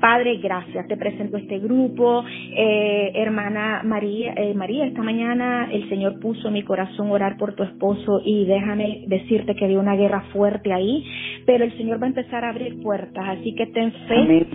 Padre, 0.00 0.36
gracias. 0.36 0.86
Te 0.86 0.96
presento 0.96 1.36
este 1.36 1.58
grupo. 1.58 2.24
Eh, 2.56 2.99
hermana 3.14 3.82
María, 3.84 4.34
eh, 4.36 4.54
María, 4.54 4.86
esta 4.86 5.02
mañana 5.02 5.68
el 5.72 5.88
Señor 5.88 6.20
puso 6.20 6.48
en 6.48 6.54
mi 6.54 6.62
corazón 6.62 7.10
orar 7.10 7.36
por 7.36 7.54
tu 7.54 7.62
esposo 7.62 8.20
y 8.24 8.44
déjame 8.44 9.04
decirte 9.06 9.54
que 9.54 9.64
había 9.64 9.78
una 9.78 9.96
guerra 9.96 10.22
fuerte 10.32 10.72
ahí, 10.72 11.04
pero 11.46 11.64
el 11.64 11.76
Señor 11.76 12.00
va 12.00 12.06
a 12.06 12.08
empezar 12.08 12.44
a 12.44 12.50
abrir 12.50 12.80
puertas, 12.82 13.24
así 13.28 13.54
que 13.54 13.66
ten 13.66 13.92
fe. 14.08 14.46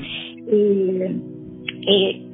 Y, 1.87 2.25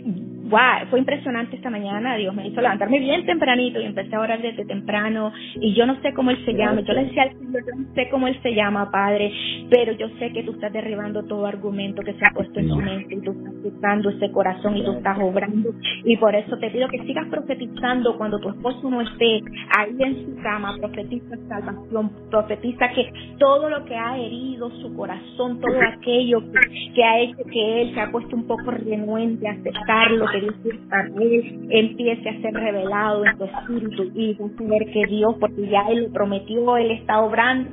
wow, 0.51 0.87
fue 0.89 0.99
impresionante 0.99 1.55
esta 1.55 1.69
mañana, 1.69 2.15
Dios 2.15 2.35
me 2.35 2.45
hizo 2.45 2.61
levantarme 2.61 2.99
bien 2.99 3.25
tempranito 3.25 3.79
y 3.79 3.85
empecé 3.85 4.15
a 4.15 4.19
orar 4.19 4.41
desde 4.41 4.65
temprano 4.65 5.31
y 5.55 5.73
yo 5.73 5.85
no 5.85 5.99
sé 6.01 6.13
cómo 6.13 6.29
Él 6.29 6.43
se 6.45 6.53
llama, 6.53 6.81
yo 6.81 6.93
le 6.93 7.05
decía 7.05 7.23
al 7.23 7.31
Señor, 7.31 7.63
yo 7.65 7.81
no 7.81 7.93
sé 7.95 8.09
cómo 8.09 8.27
Él 8.27 8.37
se 8.43 8.53
llama, 8.53 8.91
Padre, 8.91 9.31
pero 9.69 9.93
yo 9.93 10.09
sé 10.19 10.31
que 10.33 10.43
tú 10.43 10.51
estás 10.51 10.73
derribando 10.73 11.23
todo 11.23 11.45
argumento 11.45 12.01
que 12.01 12.13
se 12.13 12.25
ha 12.25 12.33
puesto 12.33 12.59
en 12.59 12.67
su 12.67 12.75
mente 12.75 13.15
y 13.15 13.21
tú 13.21 13.31
estás 13.31 13.53
tocando 13.63 14.09
ese 14.09 14.29
corazón 14.31 14.75
y 14.75 14.83
tú 14.83 14.91
estás 14.91 15.17
obrando 15.19 15.69
y 16.03 16.17
por 16.17 16.35
eso 16.35 16.57
te 16.57 16.69
pido 16.69 16.89
que 16.89 17.01
sigas 17.05 17.27
profetizando 17.29 18.17
cuando 18.17 18.37
tu 18.39 18.49
esposo 18.49 18.89
no 18.89 19.01
esté 19.01 19.41
ahí 19.77 19.95
en 19.99 20.25
su 20.25 20.43
cama, 20.43 20.75
profetiza 20.77 21.37
salvación, 21.47 22.11
profetiza 22.29 22.89
que 22.89 23.09
todo 23.39 23.69
lo 23.69 23.85
que 23.85 23.95
ha 23.95 24.17
herido 24.17 24.69
su 24.81 24.93
corazón, 24.95 25.61
todo 25.61 25.79
aquello 25.81 26.41
que, 26.41 26.93
que 26.93 27.03
ha 27.03 27.19
hecho 27.21 27.43
que 27.49 27.81
Él 27.81 27.93
se 27.93 28.01
ha 28.01 28.11
puesto 28.11 28.35
un 28.35 28.47
poco 28.47 28.71
renuente 28.71 29.47
a 29.47 29.53
aceptar 29.53 30.11
lo 30.11 30.27
que 30.27 30.40
Para 30.89 31.07
él 31.07 31.67
empiece 31.69 32.29
a 32.29 32.41
ser 32.41 32.53
revelado 32.53 33.25
en 33.25 33.37
tu 33.37 33.43
espíritu 33.45 34.11
y 34.15 34.37
ver 34.67 34.85
que 34.91 35.05
Dios, 35.07 35.35
porque 35.39 35.67
ya 35.67 35.87
Él 35.89 36.03
lo 36.03 36.13
prometió, 36.13 36.77
Él 36.77 36.91
está 36.91 37.21
obrando 37.21 37.69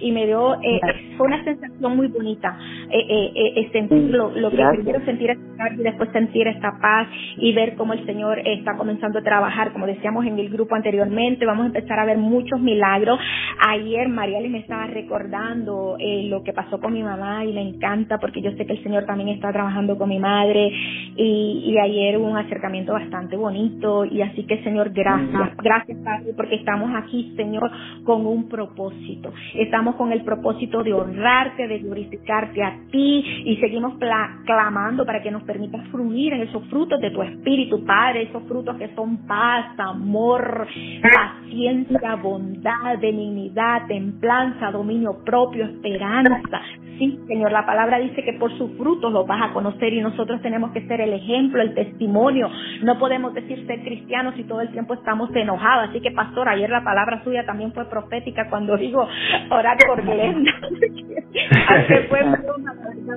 y 0.00 0.12
me 0.12 0.26
dio, 0.26 0.54
eh, 0.54 0.80
fue 1.16 1.26
una 1.26 1.42
sensación 1.44 1.96
muy 1.96 2.08
bonita, 2.08 2.58
eh, 2.90 2.98
eh, 3.08 3.52
eh 3.56 3.68
sentir 3.72 4.10
lo, 4.10 4.30
lo 4.30 4.50
que 4.50 4.64
primero 4.76 5.04
sentir 5.04 5.36
y 5.78 5.82
después 5.82 6.10
sentir 6.12 6.46
esta 6.48 6.72
paz 6.80 7.08
y 7.36 7.52
ver 7.52 7.74
cómo 7.76 7.92
el 7.92 8.04
Señor 8.06 8.40
está 8.44 8.76
comenzando 8.76 9.18
a 9.18 9.22
trabajar, 9.22 9.72
como 9.72 9.86
decíamos 9.86 10.24
en 10.26 10.38
el 10.38 10.48
grupo 10.48 10.74
anteriormente, 10.74 11.44
vamos 11.46 11.64
a 11.64 11.66
empezar 11.66 11.98
a 11.98 12.04
ver 12.04 12.18
muchos 12.18 12.60
milagros. 12.60 13.18
Ayer 13.68 14.08
Mariali 14.08 14.48
me 14.48 14.58
estaba 14.58 14.86
recordando 14.86 15.96
eh, 15.98 16.24
lo 16.28 16.42
que 16.42 16.52
pasó 16.52 16.80
con 16.80 16.92
mi 16.92 17.02
mamá 17.02 17.44
y 17.44 17.52
me 17.52 17.62
encanta 17.62 18.18
porque 18.18 18.40
yo 18.40 18.50
sé 18.52 18.66
que 18.66 18.72
el 18.72 18.82
Señor 18.82 19.04
también 19.04 19.28
está 19.28 19.52
trabajando 19.52 19.98
con 19.98 20.08
mi 20.08 20.18
madre 20.18 20.70
y, 21.16 21.62
y 21.66 21.78
ayer 21.78 22.16
hubo 22.18 22.28
un 22.28 22.38
acercamiento 22.38 22.92
bastante 22.92 23.36
bonito 23.36 24.04
y 24.04 24.22
así 24.22 24.44
que 24.44 24.62
Señor, 24.62 24.90
gracias, 24.90 25.56
gracias 25.58 25.98
Padre 26.02 26.32
porque 26.36 26.56
estamos 26.56 26.90
aquí 26.96 27.32
Señor 27.36 27.70
con 28.04 28.26
un 28.26 28.48
propósito, 28.48 29.32
estamos 29.54 29.89
con 29.96 30.12
el 30.12 30.22
propósito 30.22 30.82
de 30.82 30.92
honrarte, 30.92 31.68
de 31.68 31.78
glorificarte 31.78 32.62
a 32.62 32.76
ti 32.90 33.24
y 33.44 33.56
seguimos 33.56 33.94
clamando 34.44 35.04
para 35.04 35.22
que 35.22 35.30
nos 35.30 35.42
permitas 35.44 35.86
fluir 35.88 36.32
en 36.32 36.42
esos 36.42 36.64
frutos 36.68 37.00
de 37.00 37.10
tu 37.10 37.22
espíritu, 37.22 37.84
Padre, 37.84 38.22
esos 38.22 38.42
frutos 38.44 38.76
que 38.76 38.94
son 38.94 39.26
paz, 39.26 39.78
amor, 39.78 40.66
paciencia, 41.02 42.16
bondad, 42.16 42.98
benignidad, 43.00 43.86
templanza, 43.86 44.70
dominio 44.70 45.22
propio, 45.24 45.64
esperanza. 45.64 46.60
Sí, 47.00 47.18
Señor, 47.28 47.50
la 47.50 47.64
palabra 47.64 47.98
dice 47.98 48.22
que 48.22 48.34
por 48.34 48.52
sus 48.58 48.76
frutos 48.76 49.10
los 49.10 49.26
vas 49.26 49.40
a 49.40 49.54
conocer 49.54 49.90
y 49.94 50.02
nosotros 50.02 50.42
tenemos 50.42 50.70
que 50.72 50.86
ser 50.86 51.00
el 51.00 51.14
ejemplo, 51.14 51.62
el 51.62 51.72
testimonio. 51.72 52.50
No 52.82 52.98
podemos 52.98 53.32
decir 53.32 53.66
ser 53.66 53.80
cristianos 53.80 54.34
si 54.36 54.44
todo 54.44 54.60
el 54.60 54.70
tiempo 54.70 54.92
estamos 54.92 55.34
enojados. 55.34 55.88
Así 55.88 56.02
que, 56.02 56.10
pastor, 56.10 56.50
ayer 56.50 56.68
la 56.68 56.84
palabra 56.84 57.24
suya 57.24 57.46
también 57.46 57.72
fue 57.72 57.88
profética 57.88 58.50
cuando 58.50 58.76
digo 58.76 59.08
orar 59.50 59.78
por 59.86 60.02
Glenda. 60.02 60.52
Aunque 61.68 62.00
fue 62.08 62.20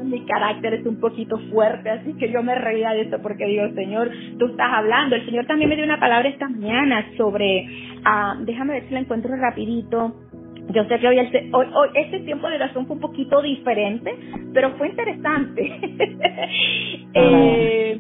mi 0.04 0.26
carácter 0.26 0.74
es 0.76 0.86
un 0.86 1.00
poquito 1.00 1.38
fuerte, 1.52 1.90
así 1.90 2.14
que 2.14 2.32
yo 2.32 2.44
me 2.44 2.56
reía 2.56 2.92
de 2.92 3.02
eso 3.02 3.20
porque 3.22 3.46
digo, 3.46 3.68
Señor, 3.74 4.10
tú 4.38 4.48
estás 4.48 4.72
hablando. 4.72 5.16
El 5.16 5.26
Señor 5.26 5.46
también 5.46 5.70
me 5.70 5.76
dio 5.76 5.86
una 5.86 6.00
palabra 6.00 6.30
esta 6.30 6.50
mañana 6.50 7.06
sobre, 7.18 7.68
ah, 8.06 8.36
déjame 8.42 8.74
ver 8.74 8.88
si 8.88 8.94
la 8.94 9.00
encuentro 9.02 9.36
rapidito. 9.36 10.16
Yo 10.70 10.86
sé 10.86 10.98
que 11.00 11.08
hoy, 11.08 11.20
hoy, 11.20 11.68
hoy 11.74 11.90
este 11.96 12.22
tiempo 12.22 12.48
de 12.48 12.56
oración 12.56 12.88
fue 12.88 12.96
un 12.96 13.02
poquito 13.02 13.42
diferente, 13.42 14.16
pero 14.54 14.72
fue 14.78 14.90
interesante. 14.90 15.62
eh, 17.14 18.00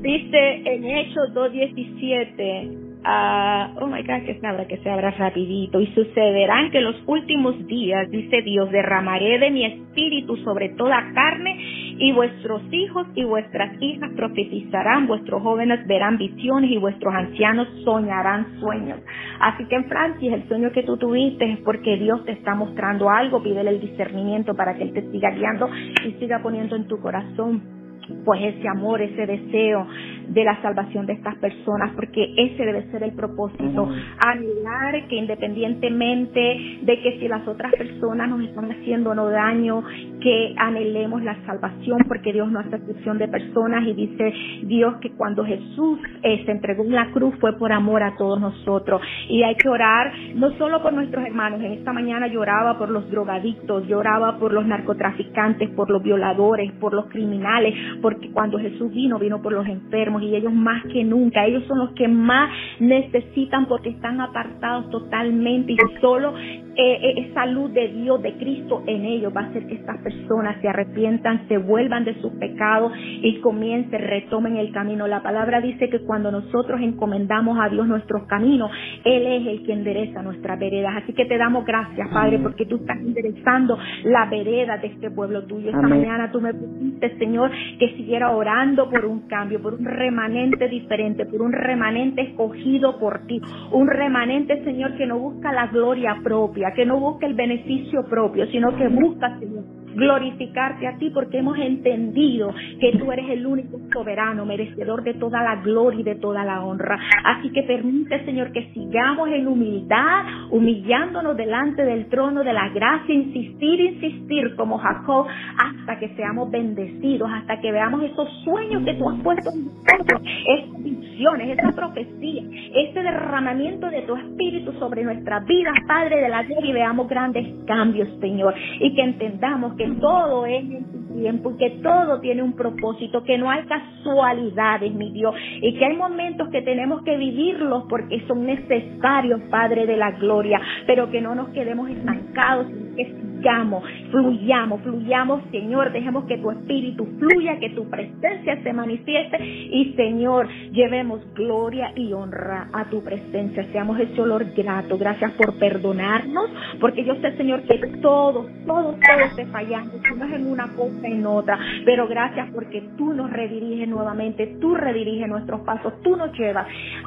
dice 0.00 0.62
en 0.64 0.84
Hechos 0.84 1.32
2.17, 1.34 2.81
Ah, 3.04 3.74
oh 3.80 3.86
my 3.86 4.02
God, 4.02 4.24
que 4.24 4.38
se 4.40 4.46
abra, 4.46 4.66
que 4.66 4.78
se 4.78 4.88
abra 4.88 5.10
rapidito. 5.10 5.80
Y 5.80 5.86
sucederán 5.88 6.70
que 6.70 6.78
en 6.78 6.84
los 6.84 6.96
últimos 7.06 7.66
días, 7.66 8.08
dice 8.10 8.42
Dios, 8.42 8.70
derramaré 8.70 9.38
de 9.38 9.50
mi 9.50 9.64
espíritu 9.64 10.36
sobre 10.38 10.68
toda 10.70 11.12
carne 11.12 11.58
y 11.98 12.12
vuestros 12.12 12.62
hijos 12.70 13.06
y 13.14 13.24
vuestras 13.24 13.80
hijas 13.80 14.10
profetizarán, 14.16 15.06
vuestros 15.06 15.42
jóvenes 15.42 15.86
verán 15.86 16.16
visiones 16.16 16.70
y 16.70 16.78
vuestros 16.78 17.12
ancianos 17.12 17.68
soñarán 17.84 18.60
sueños. 18.60 19.00
Así 19.40 19.64
que 19.66 19.76
en 19.76 19.84
Francia 19.86 20.34
el 20.34 20.46
sueño 20.48 20.70
que 20.70 20.84
tú 20.84 20.96
tuviste 20.96 21.50
es 21.50 21.58
porque 21.60 21.96
Dios 21.96 22.24
te 22.24 22.32
está 22.32 22.54
mostrando 22.54 23.10
algo, 23.10 23.42
pídele 23.42 23.70
el 23.70 23.80
discernimiento 23.80 24.54
para 24.54 24.74
que 24.74 24.84
Él 24.84 24.92
te 24.92 25.10
siga 25.10 25.30
guiando 25.30 25.68
y 26.06 26.12
siga 26.20 26.40
poniendo 26.40 26.76
en 26.76 26.86
tu 26.86 27.00
corazón 27.00 27.81
pues 28.24 28.40
ese 28.42 28.68
amor, 28.68 29.00
ese 29.00 29.26
deseo 29.26 29.86
de 30.28 30.44
la 30.44 30.60
salvación 30.62 31.06
de 31.06 31.14
estas 31.14 31.36
personas, 31.36 31.92
porque 31.94 32.34
ese 32.36 32.64
debe 32.64 32.90
ser 32.90 33.02
el 33.02 33.12
propósito, 33.12 33.88
anhelar 34.24 35.06
que 35.08 35.16
independientemente 35.16 36.80
de 36.82 37.00
que 37.02 37.18
si 37.18 37.28
las 37.28 37.46
otras 37.46 37.72
personas 37.74 38.28
nos 38.28 38.42
están 38.42 38.70
haciendo 38.70 39.14
no 39.14 39.28
daño, 39.28 39.82
que 40.20 40.54
anhelemos 40.56 41.22
la 41.22 41.36
salvación, 41.44 41.98
porque 42.08 42.32
Dios 42.32 42.50
no 42.50 42.60
hace 42.60 42.76
excepción 42.76 43.18
de 43.18 43.28
personas 43.28 43.86
y 43.86 43.94
dice 43.94 44.32
Dios 44.64 44.96
que 45.00 45.10
cuando 45.12 45.44
Jesús 45.44 45.98
eh, 46.22 46.42
se 46.44 46.52
entregó 46.52 46.84
en 46.84 46.92
la 46.92 47.10
cruz 47.10 47.34
fue 47.40 47.58
por 47.58 47.72
amor 47.72 48.02
a 48.02 48.16
todos 48.16 48.40
nosotros. 48.40 49.02
Y 49.28 49.42
hay 49.42 49.54
que 49.56 49.68
orar 49.68 50.12
no 50.34 50.50
solo 50.58 50.82
por 50.82 50.92
nuestros 50.92 51.24
hermanos, 51.24 51.60
en 51.60 51.72
esta 51.72 51.92
mañana 51.92 52.26
lloraba 52.26 52.78
por 52.78 52.90
los 52.90 53.10
drogadictos, 53.10 53.86
lloraba 53.86 54.38
por 54.38 54.52
los 54.52 54.66
narcotraficantes, 54.66 55.70
por 55.70 55.90
los 55.90 56.02
violadores, 56.02 56.72
por 56.72 56.94
los 56.94 57.06
criminales, 57.06 57.74
porque 58.02 58.30
cuando 58.32 58.58
Jesús 58.58 58.92
vino, 58.92 59.18
vino 59.18 59.40
por 59.40 59.52
los 59.52 59.66
enfermos 59.66 60.22
y 60.22 60.34
ellos 60.34 60.52
más 60.52 60.84
que 60.92 61.04
nunca, 61.04 61.46
ellos 61.46 61.64
son 61.66 61.78
los 61.78 61.92
que 61.92 62.08
más 62.08 62.50
necesitan 62.80 63.66
porque 63.66 63.90
están 63.90 64.20
apartados 64.20 64.90
totalmente 64.90 65.72
y 65.72 65.76
solo 66.00 66.34
eh, 66.36 66.74
eh, 66.76 67.28
esa 67.28 67.46
luz 67.46 67.72
de 67.74 67.88
Dios, 67.88 68.22
de 68.22 68.32
Cristo 68.34 68.82
en 68.86 69.04
ellos 69.04 69.32
va 69.36 69.42
a 69.42 69.44
hacer 69.44 69.66
que 69.66 69.74
estas 69.74 69.98
personas 69.98 70.56
se 70.60 70.68
arrepientan, 70.68 71.46
se 71.46 71.58
vuelvan 71.58 72.04
de 72.04 72.14
sus 72.20 72.32
pecados 72.32 72.92
y 72.96 73.40
comiencen, 73.40 74.00
retomen 74.00 74.56
el 74.56 74.72
camino. 74.72 75.06
La 75.06 75.22
palabra 75.22 75.60
dice 75.60 75.90
que 75.90 76.00
cuando 76.00 76.30
nosotros 76.32 76.80
encomendamos 76.80 77.58
a 77.60 77.68
Dios 77.68 77.86
nuestros 77.86 78.24
caminos, 78.26 78.70
Él 79.04 79.26
es 79.26 79.46
el 79.46 79.66
que 79.66 79.72
endereza 79.72 80.22
nuestras 80.22 80.58
veredas. 80.58 80.94
Así 81.02 81.12
que 81.12 81.26
te 81.26 81.36
damos 81.36 81.64
gracias, 81.64 82.08
Padre, 82.08 82.38
porque 82.38 82.64
tú 82.66 82.76
estás 82.76 82.98
enderezando 82.98 83.78
la 84.04 84.26
vereda 84.26 84.78
de 84.78 84.88
este 84.88 85.10
pueblo 85.10 85.44
tuyo. 85.44 85.68
Esta 85.68 85.86
mañana 85.86 86.32
tú 86.32 86.40
me 86.40 86.54
pusiste, 86.54 87.18
Señor, 87.18 87.50
que 87.82 87.96
siguiera 87.96 88.30
orando 88.30 88.88
por 88.88 89.04
un 89.04 89.26
cambio, 89.26 89.60
por 89.60 89.74
un 89.74 89.84
remanente 89.84 90.68
diferente, 90.68 91.26
por 91.26 91.42
un 91.42 91.52
remanente 91.52 92.22
escogido 92.22 92.96
por 93.00 93.26
ti, 93.26 93.40
un 93.72 93.88
remanente, 93.88 94.62
Señor, 94.62 94.96
que 94.96 95.04
no 95.04 95.18
busca 95.18 95.52
la 95.52 95.66
gloria 95.66 96.16
propia 96.22 96.72
que 96.74 96.86
no 96.86 96.98
busca 96.98 97.26
el 97.26 97.34
beneficio 97.34 98.04
propio, 98.04 98.46
sino 98.46 98.76
que 98.76 98.88
busca, 98.88 99.38
Señor, 99.38 99.64
glorificarte 99.94 100.86
a 100.86 100.96
ti 100.98 101.10
porque 101.10 101.38
hemos 101.38 101.58
entendido 101.58 102.52
que 102.80 102.96
tú 102.98 103.10
eres 103.12 103.28
el 103.30 103.46
único 103.46 103.78
soberano, 103.92 104.44
merecedor 104.44 105.02
de 105.02 105.14
toda 105.14 105.42
la 105.42 105.56
gloria 105.62 106.00
y 106.00 106.04
de 106.04 106.14
toda 106.16 106.44
la 106.44 106.64
honra. 106.64 106.98
Así 107.24 107.50
que 107.50 107.62
permite, 107.62 108.24
Señor, 108.24 108.52
que 108.52 108.70
sigamos 108.72 109.28
en 109.30 109.46
humildad, 109.46 110.24
humillándonos 110.50 111.36
delante 111.36 111.84
del 111.84 112.06
trono 112.06 112.42
de 112.42 112.52
la 112.52 112.68
gracia, 112.70 113.14
insistir, 113.14 113.80
insistir 113.80 114.54
como 114.56 114.78
Jacob, 114.78 115.26
hasta 115.58 115.98
que 115.98 116.08
seamos 116.14 116.50
bendecidos, 116.50 117.30
hasta 117.32 117.60
que 117.60 117.72
veamos 117.72 118.02
esos 118.02 118.28
sueños 118.44 118.84
que 118.84 118.94
tú 118.94 119.08
has 119.08 119.20
puesto 119.20 119.50
en 119.52 119.66
nosotros, 119.66 120.22
esas 120.46 120.82
visiones, 120.82 121.58
esa 121.58 121.72
profecía, 121.72 122.42
ese 122.74 123.02
derramamiento 123.02 123.88
de 123.90 124.02
tu 124.02 124.16
espíritu 124.16 124.72
sobre 124.78 125.04
nuestras 125.04 125.44
vidas, 125.46 125.74
Padre 125.86 126.20
de 126.20 126.28
la 126.28 126.42
gloria, 126.42 126.70
y 126.70 126.72
veamos 126.72 127.08
grandes 127.08 127.46
cambios, 127.66 128.08
Señor, 128.20 128.54
y 128.80 128.94
que 128.94 129.02
entendamos 129.02 129.74
que 129.74 129.81
que 129.82 129.94
todo 130.00 130.46
es 130.46 130.62
en 130.62 130.92
tu 130.92 131.14
tiempo 131.14 131.56
que 131.56 131.70
todo 131.82 132.20
tiene 132.20 132.42
un 132.42 132.54
propósito, 132.54 133.22
que 133.24 133.38
no 133.38 133.50
hay 133.50 133.62
casualidades, 133.64 134.92
mi 134.94 135.10
Dios, 135.12 135.34
y 135.60 135.74
que 135.78 135.84
hay 135.84 135.96
momentos 135.96 136.48
que 136.50 136.62
tenemos 136.62 137.02
que 137.02 137.16
vivirlos 137.16 137.84
porque 137.88 138.22
son 138.26 138.46
necesarios, 138.46 139.40
Padre 139.50 139.86
de 139.86 139.96
la 139.96 140.12
gloria, 140.12 140.60
pero 140.86 141.10
que 141.10 141.20
no 141.20 141.34
nos 141.34 141.48
quedemos 141.50 141.90
estancados, 141.90 142.66
que 142.96 143.04
sigamos, 143.04 143.84
fluyamos, 144.12 144.82
fluyamos, 144.82 145.42
Señor, 145.50 145.90
dejemos 145.90 146.24
que 146.26 146.36
tu 146.36 146.50
espíritu 146.50 147.08
fluya, 147.18 147.58
que 147.58 147.70
tu 147.70 147.88
presencia 147.88 148.62
se 148.62 148.72
manifieste. 148.72 149.38
Y, 149.42 149.94
Señor, 149.96 150.48
llevemos 150.70 151.20
gloria 151.34 151.92
y 151.96 152.12
honra 152.12 152.68
a 152.72 152.84
tu 152.90 153.02
presencia, 153.02 153.66
seamos 153.72 153.98
ese 153.98 154.20
olor 154.20 154.44
grato, 154.54 154.98
gracias 154.98 155.32
por 155.32 155.58
perdonarnos, 155.58 156.50
porque 156.78 157.04
yo 157.04 157.14
sé, 157.16 157.36
Señor, 157.36 157.62
que 157.62 157.78
todos, 158.02 158.46
todos, 158.66 158.96
todos 159.00 159.36
te 159.36 159.46
fallamos, 159.46 159.94
no 160.16 160.24
es 160.26 160.32
en 160.32 160.46
una 160.46 160.68
cosa 160.74 161.06
en 161.06 161.24
otra, 161.26 161.58
pero 161.84 162.06
gracias 162.06 162.50
porque 162.52 162.82
tú 162.98 163.14
nos 163.14 163.30
rediriges 163.30 163.88
nuevamente, 163.88 164.58
tú 164.60 164.74
rediriges 164.74 165.28
nuestros 165.28 165.62
pasos, 165.62 165.94
tú 166.02 166.16
nos 166.16 166.36
llevas 166.38 166.66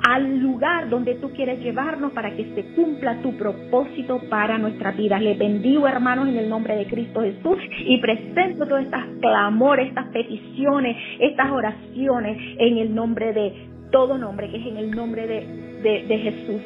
al 0.09 0.39
lugar 0.39 0.89
donde 0.89 1.15
tú 1.15 1.31
quieres 1.31 1.59
llevarnos 1.59 2.11
para 2.13 2.35
que 2.35 2.45
se 2.55 2.63
cumpla 2.73 3.21
tu 3.21 3.37
propósito 3.37 4.19
para 4.29 4.57
nuestra 4.57 4.91
vida. 4.91 5.19
Le 5.19 5.35
bendigo, 5.35 5.87
hermanos, 5.87 6.27
en 6.27 6.37
el 6.37 6.49
nombre 6.49 6.75
de 6.75 6.85
Cristo 6.85 6.94
Jesús 6.95 7.57
y 7.85 7.99
presento 7.99 8.65
todas 8.65 8.85
estas 8.85 9.05
clamores, 9.19 9.89
estas 9.89 10.07
peticiones, 10.07 10.95
estas 11.19 11.51
oraciones 11.51 12.37
en 12.57 12.77
el 12.77 12.95
nombre 12.95 13.33
de 13.33 13.53
todo 13.91 14.17
nombre, 14.17 14.49
que 14.49 14.57
es 14.57 14.67
en 14.67 14.77
el 14.77 14.91
nombre 14.91 15.27
de, 15.27 16.05
de, 16.07 16.17
Jesús. 16.17 16.61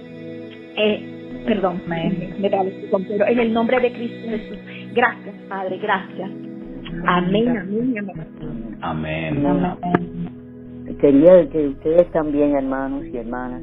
Eh, 0.77 1.43
perdón, 1.45 1.81
me, 1.87 2.33
me 2.39 2.49
pero 2.49 3.27
en 3.27 3.39
el 3.39 3.53
nombre 3.53 3.79
de 3.79 3.91
Cristo 3.91 4.29
Jesús. 4.29 4.57
Gracias, 4.93 5.35
Padre, 5.47 5.77
gracias. 5.77 6.29
Amén, 7.05 7.57
amén, 7.57 7.95
amén. 8.81 9.45
Amén. 9.45 10.97
Quería 10.99 11.47
que 11.49 11.67
ustedes 11.67 12.09
también, 12.11 12.55
hermanos 12.55 13.05
y 13.05 13.17
hermanas, 13.17 13.61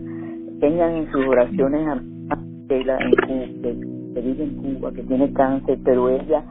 tengan 0.60 0.96
en 0.96 1.10
sus 1.10 1.26
oraciones 1.26 1.86
a 1.88 2.36
Estela 2.62 2.98
que 3.28 4.22
vive 4.22 4.44
en 4.44 4.56
Cuba, 4.56 4.92
que 4.92 5.02
tiene 5.02 5.32
cáncer, 5.32 5.78
pero 5.84 6.08
ella, 6.08 6.42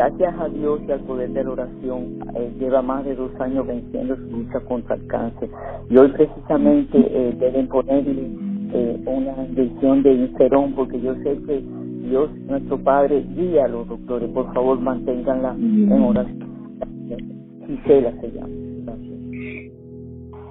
gracias 0.00 0.34
a 0.40 0.48
Dios 0.48 0.80
y 0.88 0.92
al 0.92 1.00
poder 1.00 1.30
de 1.30 1.44
la 1.44 1.50
oración, 1.50 2.18
eh, 2.34 2.50
lleva 2.58 2.80
más 2.80 3.04
de 3.04 3.14
dos 3.14 3.38
años 3.38 3.66
venciendo 3.66 4.16
su 4.16 4.30
lucha 4.30 4.60
contra 4.60 4.96
el 4.96 5.06
cáncer. 5.06 5.50
Y 5.90 5.96
hoy 5.98 6.08
precisamente 6.08 6.96
eh, 6.96 7.36
deben 7.38 7.68
ponerle 7.68 8.30
eh, 8.72 8.98
una 9.04 9.44
inyección 9.44 10.02
de 10.02 10.14
inferón, 10.14 10.72
porque 10.74 10.98
yo 11.02 11.14
sé 11.16 11.38
que 11.46 11.62
Dios, 12.08 12.30
nuestro 12.48 12.78
Padre, 12.78 13.26
guía 13.36 13.66
a 13.66 13.68
los 13.68 13.86
doctores. 13.88 14.30
Por 14.30 14.50
favor, 14.54 14.80
manténganla 14.80 15.54
en 15.58 15.92
oración. 15.92 16.48
Gisela 17.66 18.12
se 18.22 18.32
llama. 18.32 18.48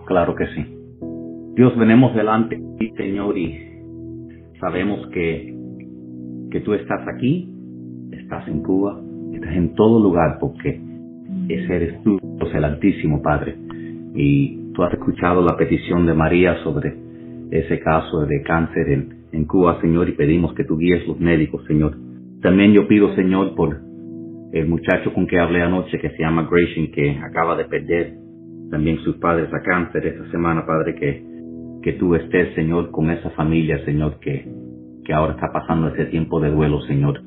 Claro 0.05 0.35
que 0.35 0.45
sí. 0.47 0.65
Dios, 1.55 1.75
venemos 1.75 2.13
delante 2.13 2.55
de 2.55 2.77
ti, 2.77 2.91
Señor, 2.97 3.35
y 3.35 3.57
sabemos 4.59 5.07
que, 5.07 5.57
que 6.51 6.61
tú 6.61 6.73
estás 6.75 7.01
aquí, 7.07 7.51
estás 8.11 8.47
en 8.47 8.61
Cuba, 8.61 9.08
estás 9.39 9.55
en 9.55 9.73
todo 9.75 9.99
lugar, 9.99 10.37
porque 10.39 10.79
ese 11.47 11.75
eres 11.75 12.03
tú, 12.03 12.19
el 12.53 12.63
Altísimo, 12.63 13.21
Padre. 13.21 13.55
Y 14.15 14.73
tú 14.73 14.83
has 14.83 14.93
escuchado 14.93 15.41
la 15.41 15.55
petición 15.55 16.05
de 16.05 16.13
María 16.13 16.61
sobre 16.63 16.93
ese 17.51 17.79
caso 17.79 18.25
de 18.25 18.41
cáncer 18.43 18.89
en, 18.89 19.13
en 19.31 19.45
Cuba, 19.45 19.79
Señor, 19.81 20.09
y 20.09 20.13
pedimos 20.13 20.53
que 20.53 20.63
tú 20.63 20.77
guíes 20.77 21.07
los 21.07 21.19
médicos, 21.19 21.63
Señor. 21.65 21.95
También 22.41 22.73
yo 22.73 22.87
pido, 22.87 23.13
Señor, 23.15 23.55
por 23.55 23.77
el 24.51 24.67
muchacho 24.67 25.13
con 25.13 25.27
que 25.27 25.39
hablé 25.39 25.61
anoche, 25.61 25.99
que 25.99 26.09
se 26.09 26.19
llama 26.19 26.47
Grayson, 26.49 26.91
que 26.91 27.17
acaba 27.17 27.55
de 27.55 27.65
perder 27.65 28.13
también 28.71 28.97
sus 28.99 29.17
padres 29.17 29.53
a 29.53 29.61
cáncer 29.61 30.05
esta 30.05 30.29
semana, 30.31 30.65
Padre, 30.65 30.95
que, 30.95 31.23
que 31.81 31.93
tú 31.93 32.15
estés, 32.15 32.53
Señor, 32.55 32.91
con 32.91 33.09
esa 33.09 33.29
familia, 33.31 33.83
Señor, 33.85 34.19
que, 34.19 34.47
que 35.03 35.13
ahora 35.13 35.33
está 35.33 35.51
pasando 35.51 35.89
ese 35.89 36.05
tiempo 36.05 36.39
de 36.39 36.51
duelo, 36.51 36.81
Señor. 36.81 37.21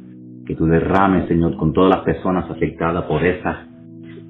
Que 0.52 0.58
tú 0.58 0.66
derrames, 0.66 1.28
Señor, 1.28 1.56
con 1.56 1.72
todas 1.72 1.96
las 1.96 2.04
personas 2.04 2.44
afectadas 2.50 3.06
por 3.06 3.24
esa 3.24 3.66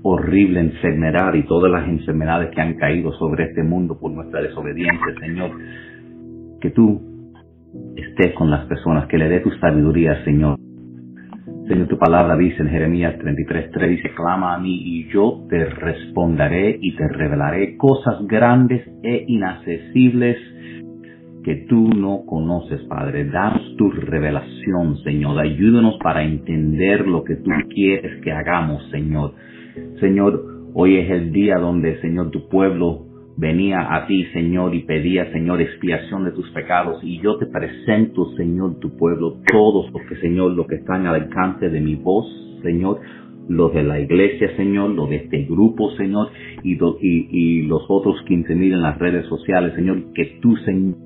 horrible 0.04 0.61
enfermedad 0.61 1.35
y 1.35 1.42
todas 1.42 1.68
las 1.68 1.88
enfermedades 1.88 2.54
que 2.54 2.61
han 2.61 2.74
caído 2.74 3.11
sobre 3.14 3.46
este 3.46 3.64
mundo 3.64 3.98
por 3.98 4.12
nuestra 4.12 4.40
desobediencia, 4.40 5.14
Señor. 5.18 5.50
Que 6.61 6.70
tú 6.70 7.02
estés 7.96 8.35
con 8.35 8.52
las 8.52 8.66
personas, 8.66 9.08
que 9.08 9.18
le 9.18 9.28
dé 9.28 9.40
tu 9.40 9.50
sabiduría, 9.50 10.22
Señor. 10.22 10.61
Señor, 11.66 11.88
tu 11.88 11.98
palabra 11.98 12.37
dice 12.37 12.62
en 12.62 12.68
Jeremías 12.68 13.16
33.3, 13.18 13.88
dice, 13.88 14.14
clama 14.14 14.54
a 14.54 14.61
mí 14.61 14.80
y 14.80 15.08
yo 15.08 15.44
te 15.50 15.64
responderé 15.64 16.78
y 16.80 16.94
te 16.94 17.08
revelaré 17.08 17.76
cosas 17.76 18.24
grandes 18.28 18.87
e 19.02 19.24
inaccesibles 19.26 20.37
que 21.44 21.66
tú 21.68 21.88
no 21.88 22.24
conoces, 22.26 22.81
Padre. 22.83 23.24
Danos 23.24 23.76
tu 23.76 23.90
revelación, 23.90 24.98
Señor. 24.98 25.38
Ayúdanos 25.38 25.96
para 26.02 26.22
entender 26.22 27.07
lo 27.07 27.24
que 27.24 27.37
tú 27.37 27.50
quieres 27.68 28.22
que 28.22 28.33
hagamos, 28.33 28.88
Señor. 28.90 29.35
Señor, 30.00 30.70
hoy 30.74 30.98
es 30.98 31.11
el 31.11 31.33
día 31.33 31.59
donde, 31.59 32.00
Señor, 32.00 32.31
tu 32.31 32.48
pueblo 32.48 33.07
venía 33.37 33.94
a 33.94 34.07
ti, 34.07 34.24
Señor, 34.33 34.74
y 34.74 34.83
pedía, 34.83 35.33
Señor, 35.33 35.61
expiación 35.61 36.24
de 36.24 36.33
tus 36.33 36.48
pecados. 36.50 37.02
Y 37.02 37.20
yo 37.20 37.37
te 37.38 37.46
presento, 37.46 38.31
Señor, 38.37 38.78
tu 38.78 38.96
pueblo, 38.96 39.38
todos 39.50 39.90
los 39.92 40.02
que, 40.02 40.16
Señor, 40.16 40.52
los 40.52 40.66
que 40.66 40.76
están 40.76 41.07
al 41.07 41.16
alcance 41.16 41.68
de 41.68 41.81
mi 41.81 41.96
voz, 41.96 42.26
Señor, 42.62 43.00
los 43.48 43.72
de 43.72 43.83
la 43.83 44.00
iglesia, 44.00 44.57
Señor, 44.57 44.90
los 44.90 45.11
de 45.11 45.16
este 45.16 45.44
grupo, 45.44 45.90
Señor, 45.92 46.28
y, 46.62 46.78
y, 47.00 47.62
los 47.62 47.85
otros 47.88 48.22
15 48.26 48.55
mil 48.55 48.72
en 48.72 48.83
las 48.83 48.98
redes 48.98 49.26
sociales, 49.26 49.74
Señor, 49.74 50.12
que 50.14 50.38
tú, 50.40 50.57
Señor, 50.64 50.96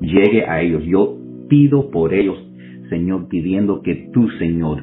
llegue 0.00 0.44
a 0.44 0.60
ellos. 0.60 0.84
Yo 0.84 1.16
pido 1.48 1.90
por 1.90 2.12
ellos, 2.14 2.38
Señor, 2.88 3.28
pidiendo 3.28 3.82
que 3.82 4.10
tú, 4.12 4.28
Señor, 4.38 4.82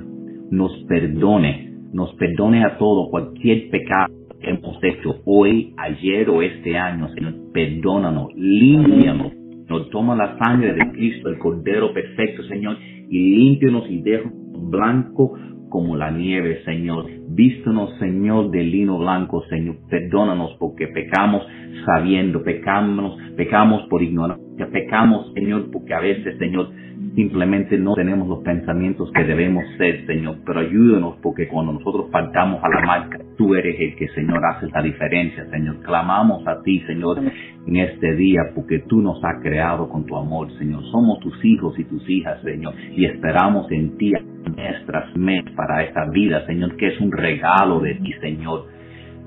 nos 0.52 0.72
perdone, 0.88 1.74
nos 1.94 2.14
perdone 2.16 2.64
a 2.64 2.78
todo 2.78 3.10
cualquier 3.10 3.70
pecado 3.70 4.14
hemos 4.46 4.78
hecho 4.84 5.22
hoy, 5.26 5.74
ayer 5.78 6.30
o 6.30 6.42
este 6.42 6.78
año, 6.78 7.10
Señor, 7.14 7.34
perdónanos, 7.54 8.34
límpianos. 8.36 9.34
Nos 9.68 9.90
toma 9.90 10.16
la 10.16 10.38
sangre 10.38 10.74
de 10.74 10.92
Cristo, 10.92 11.30
el 11.30 11.40
Cordero 11.40 11.92
perfecto, 11.94 12.44
Señor, 12.44 12.78
y 13.10 13.36
límpianos 13.36 13.90
y 13.90 14.02
déjanos 14.02 14.34
blanco 14.70 15.38
como 15.76 15.98
la 15.98 16.10
nieve, 16.10 16.64
Señor. 16.64 17.06
Vístenos, 17.32 18.00
Señor, 18.00 18.50
de 18.50 18.64
lino 18.64 18.98
blanco, 18.98 19.44
Señor. 19.50 19.76
Perdónanos 19.90 20.56
porque 20.58 20.88
pecamos 20.88 21.46
sabiendo, 21.86 22.42
pecamos, 22.44 23.20
pecamos 23.36 23.82
por 23.90 24.02
ignorancia, 24.02 24.70
pecamos, 24.72 25.34
Señor, 25.34 25.70
porque 25.74 25.94
a 25.94 26.00
veces, 26.00 26.38
Señor, 26.38 26.70
simplemente 27.14 27.78
no 27.78 27.94
tenemos 27.94 28.26
los 28.30 28.40
pensamientos 28.40 29.12
que 29.12 29.26
debemos 29.26 29.66
ser, 29.78 30.06
Señor. 30.06 30.38
Pero 30.46 30.62
ayúdanos 30.62 31.18
porque 31.22 31.50
cuando 31.50 31.74
nosotros 31.74 32.10
faltamos 32.10 32.64
a 32.64 32.70
la 32.70 32.86
marca, 32.86 33.20
tú 33.38 33.54
eres 33.54 33.76
el 33.78 33.98
que, 33.98 34.08
Señor, 34.16 34.40
hace 34.46 34.68
la 34.74 34.82
diferencia, 34.82 35.46
Señor. 35.50 35.82
Clamamos 35.82 36.48
a 36.48 36.62
ti, 36.64 36.80
Señor, 36.88 37.20
en 37.68 37.76
este 37.76 38.16
día 38.16 38.44
porque 38.56 38.80
tú 38.88 39.02
nos 39.02 39.22
has 39.26 39.42
creado 39.42 39.90
con 39.90 40.06
tu 40.06 40.16
amor, 40.16 40.50
Señor. 40.58 40.86
Somos 40.86 41.20
tus 41.20 41.44
hijos 41.44 41.78
y 41.78 41.84
tus 41.84 42.10
hijas, 42.10 42.42
Señor, 42.44 42.74
y 42.96 43.04
esperamos 43.04 43.70
en 43.74 43.98
ti 43.98 44.14
nuestras 44.50 45.16
mes 45.16 45.44
para 45.56 45.84
esta 45.84 46.10
vida, 46.10 46.46
Señor, 46.46 46.76
que 46.78 46.88
es 46.88 47.00
un 47.00 47.12
regalo 47.12 47.80
de 47.80 47.96
ti, 47.96 48.14
Señor. 48.22 48.66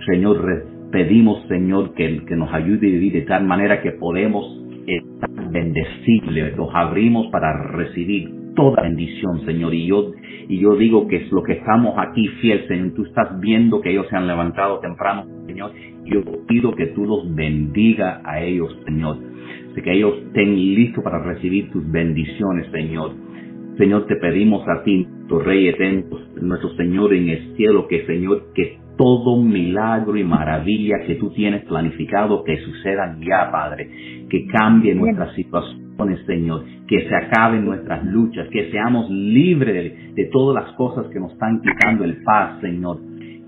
Señor, 0.07 0.65
pedimos, 0.91 1.47
Señor, 1.49 1.95
que, 1.95 2.25
que 2.25 2.37
nos 2.37 2.53
ayude 2.53 2.89
a 2.89 2.91
vivir 2.91 3.13
de 3.13 3.23
tal 3.23 3.45
manera 3.45 3.83
que 3.83 3.93
podemos 3.93 4.45
estar 4.87 5.31
bendecibles, 5.51 6.57
los 6.57 6.71
abrimos 6.75 7.27
para 7.31 7.53
recibir 7.73 8.39
toda 8.59 8.83
bendición, 8.83 9.45
Señor. 9.45 9.73
Y 9.73 9.87
yo, 9.87 10.13
y 10.49 10.59
yo 10.59 10.75
digo 10.77 11.07
que 11.07 11.17
es 11.17 11.33
lo 11.33 11.43
que 11.43 11.53
estamos 11.55 11.95
aquí 11.97 12.27
fiel, 12.41 12.67
Señor. 12.67 12.93
Tú 12.95 13.05
estás 13.05 13.39
viendo 13.41 13.81
que 13.81 13.91
ellos 13.91 14.07
se 14.09 14.17
han 14.17 14.27
levantado 14.27 14.81
temprano, 14.81 15.27
Señor. 15.47 15.73
Yo 16.05 16.23
pido 16.47 16.75
que 16.75 16.87
tú 16.89 17.05
los 17.05 17.35
bendiga 17.35 18.21
a 18.25 18.41
ellos, 18.43 18.77
Señor. 18.85 19.17
que 19.75 19.93
ellos 19.93 20.15
estén 20.27 20.57
listos 20.57 21.05
para 21.05 21.23
recibir 21.23 21.71
tus 21.71 21.89
bendiciones, 21.89 22.67
Señor. 22.73 23.13
Señor, 23.79 24.07
te 24.07 24.17
pedimos 24.17 24.67
a 24.69 24.83
ti, 24.83 25.07
tu 25.29 25.39
Rey 25.39 25.69
eterno, 25.69 26.19
nuestro 26.43 26.71
Señor 26.75 27.15
en 27.15 27.29
el 27.29 27.57
cielo, 27.57 27.87
que 27.87 28.05
Señor, 28.07 28.53
que 28.53 28.77
todo 28.97 29.41
milagro 29.41 30.17
y 30.17 30.25
maravilla 30.25 30.97
que 31.07 31.15
tú 31.15 31.31
tienes 31.31 31.65
planificado 31.65 32.43
que 32.43 32.59
sucedan 32.59 33.21
ya, 33.21 33.51
Padre, 33.53 33.89
que 34.29 34.47
cambie 34.49 34.97
nuestras 34.97 35.33
situaciones, 35.37 36.19
Señor, 36.27 36.65
que 36.89 37.09
se 37.09 37.15
acaben 37.15 37.65
nuestras 37.65 38.05
luchas, 38.05 38.49
que 38.49 38.69
seamos 38.73 39.09
libres 39.09 40.15
de, 40.17 40.25
todas 40.33 40.65
las 40.65 40.75
cosas 40.75 41.07
que 41.13 41.21
nos 41.21 41.33
están 41.33 41.61
quitando 41.63 42.03
el 42.03 42.21
paz, 42.25 42.61
Señor, 42.61 42.99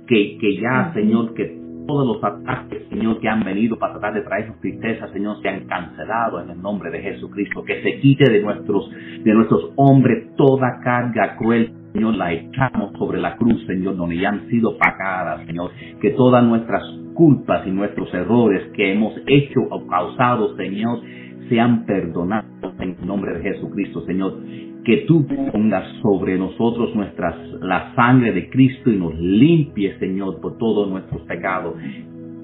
que, 0.07 0.39
que 0.39 0.61
ya, 0.61 0.93
Señor, 0.95 1.35
que 1.35 1.59
todos 1.91 2.07
los 2.07 2.23
ataques, 2.23 2.89
Señor, 2.89 3.19
que 3.19 3.29
han 3.29 3.43
venido 3.43 3.77
para 3.77 3.95
tratar 3.95 4.15
de 4.15 4.23
traernos 4.23 4.61
tristeza, 4.61 5.09
Señor, 5.09 5.43
sean 5.43 5.67
cancelados 5.67 6.45
en 6.45 6.51
el 6.51 6.63
nombre 6.63 6.89
de 6.91 7.01
Jesucristo, 7.01 7.65
que 7.65 7.83
se 7.83 7.99
quite 7.99 8.31
de 8.31 8.41
nuestros, 8.43 8.91
de 9.25 9.35
nuestros 9.35 9.73
hombres 9.75 10.37
toda 10.37 10.81
carga 10.85 11.37
cruel 11.37 11.73
Señor, 11.93 12.15
la 12.15 12.33
echamos 12.33 12.93
sobre 12.97 13.21
la 13.21 13.35
cruz, 13.35 13.67
Señor, 13.67 13.97
donde 13.97 14.17
ya 14.17 14.29
han 14.29 14.47
sido 14.49 14.79
pagadas, 14.79 15.45
Señor. 15.45 15.73
Que 16.01 16.11
todas 16.11 16.45
nuestras 16.45 16.85
culpas 17.15 17.67
y 17.67 17.73
nuestros 17.73 18.15
errores 18.15 18.71
que 18.77 18.93
hemos 18.93 19.13
hecho 19.27 19.61
o 19.69 19.85
causado, 19.89 20.57
Señor, 20.57 21.01
sean 21.49 21.85
perdonados 21.87 22.75
en 22.79 22.97
el 23.01 23.07
nombre 23.07 23.37
de 23.37 23.43
Jesucristo, 23.43 24.03
Señor. 24.07 24.35
Que 24.85 25.05
tú 25.07 25.27
pongas 25.27 25.85
sobre 26.03 26.39
nosotros 26.39 26.95
nuestras, 26.95 27.37
la 27.61 27.95
sangre 27.95 28.33
de 28.33 28.49
Cristo 28.49 28.91
y 28.91 28.97
nos 28.97 29.15
limpie, 29.19 29.99
Señor, 29.99 30.41
por 30.41 30.59
todos 30.59 30.91
nuestros 30.91 31.21
pecados. 31.23 31.75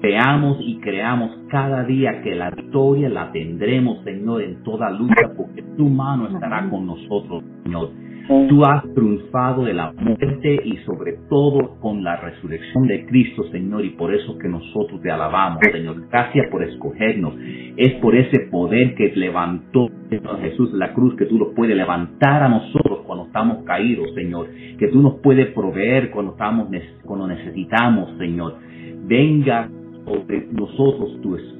Veamos 0.01 0.57
y 0.61 0.79
creamos 0.79 1.31
cada 1.49 1.83
día 1.83 2.21
que 2.21 2.35
la 2.35 2.51
victoria 2.51 3.09
la 3.09 3.31
tendremos, 3.31 4.03
Señor, 4.03 4.43
en 4.43 4.63
toda 4.63 4.91
lucha, 4.91 5.33
porque 5.35 5.63
tu 5.75 5.89
mano 5.89 6.27
estará 6.27 6.69
con 6.69 6.85
nosotros, 6.85 7.43
Señor. 7.63 7.89
Tú 8.27 8.61
has 8.65 8.83
triunfado 8.93 9.63
de 9.63 9.73
la 9.73 9.93
muerte 9.93 10.59
y 10.65 10.75
sobre 10.85 11.13
todo 11.29 11.79
con 11.79 12.03
la 12.03 12.17
resurrección 12.17 12.85
de 12.85 13.05
Cristo, 13.05 13.43
Señor, 13.51 13.85
y 13.85 13.91
por 13.91 14.13
eso 14.13 14.37
que 14.37 14.49
nosotros 14.49 15.01
te 15.01 15.09
alabamos, 15.09 15.59
Señor. 15.71 16.07
Gracias 16.09 16.47
por 16.51 16.61
escogernos. 16.61 17.35
Es 17.77 17.93
por 18.01 18.15
ese 18.15 18.41
poder 18.51 18.95
que 18.95 19.13
levantó 19.15 19.87
Jesús 20.41 20.73
la 20.73 20.93
cruz, 20.93 21.15
que 21.15 21.25
tú 21.25 21.37
nos 21.37 21.53
puedes 21.55 21.77
levantar 21.77 22.43
a 22.43 22.49
nosotros 22.49 22.99
cuando 23.05 23.27
estamos 23.27 23.63
caídos, 23.63 24.13
Señor. 24.13 24.47
Que 24.77 24.89
tú 24.89 25.01
nos 25.01 25.19
puedes 25.21 25.47
proveer 25.53 26.11
cuando, 26.11 26.33
estamos, 26.33 26.67
cuando 27.05 27.27
necesitamos, 27.27 28.17
Señor. 28.17 28.55
Venga 29.05 29.69
sobre 30.03 30.47
nosotros 30.51 31.21
tu 31.21 31.35
Espíritu, 31.35 31.56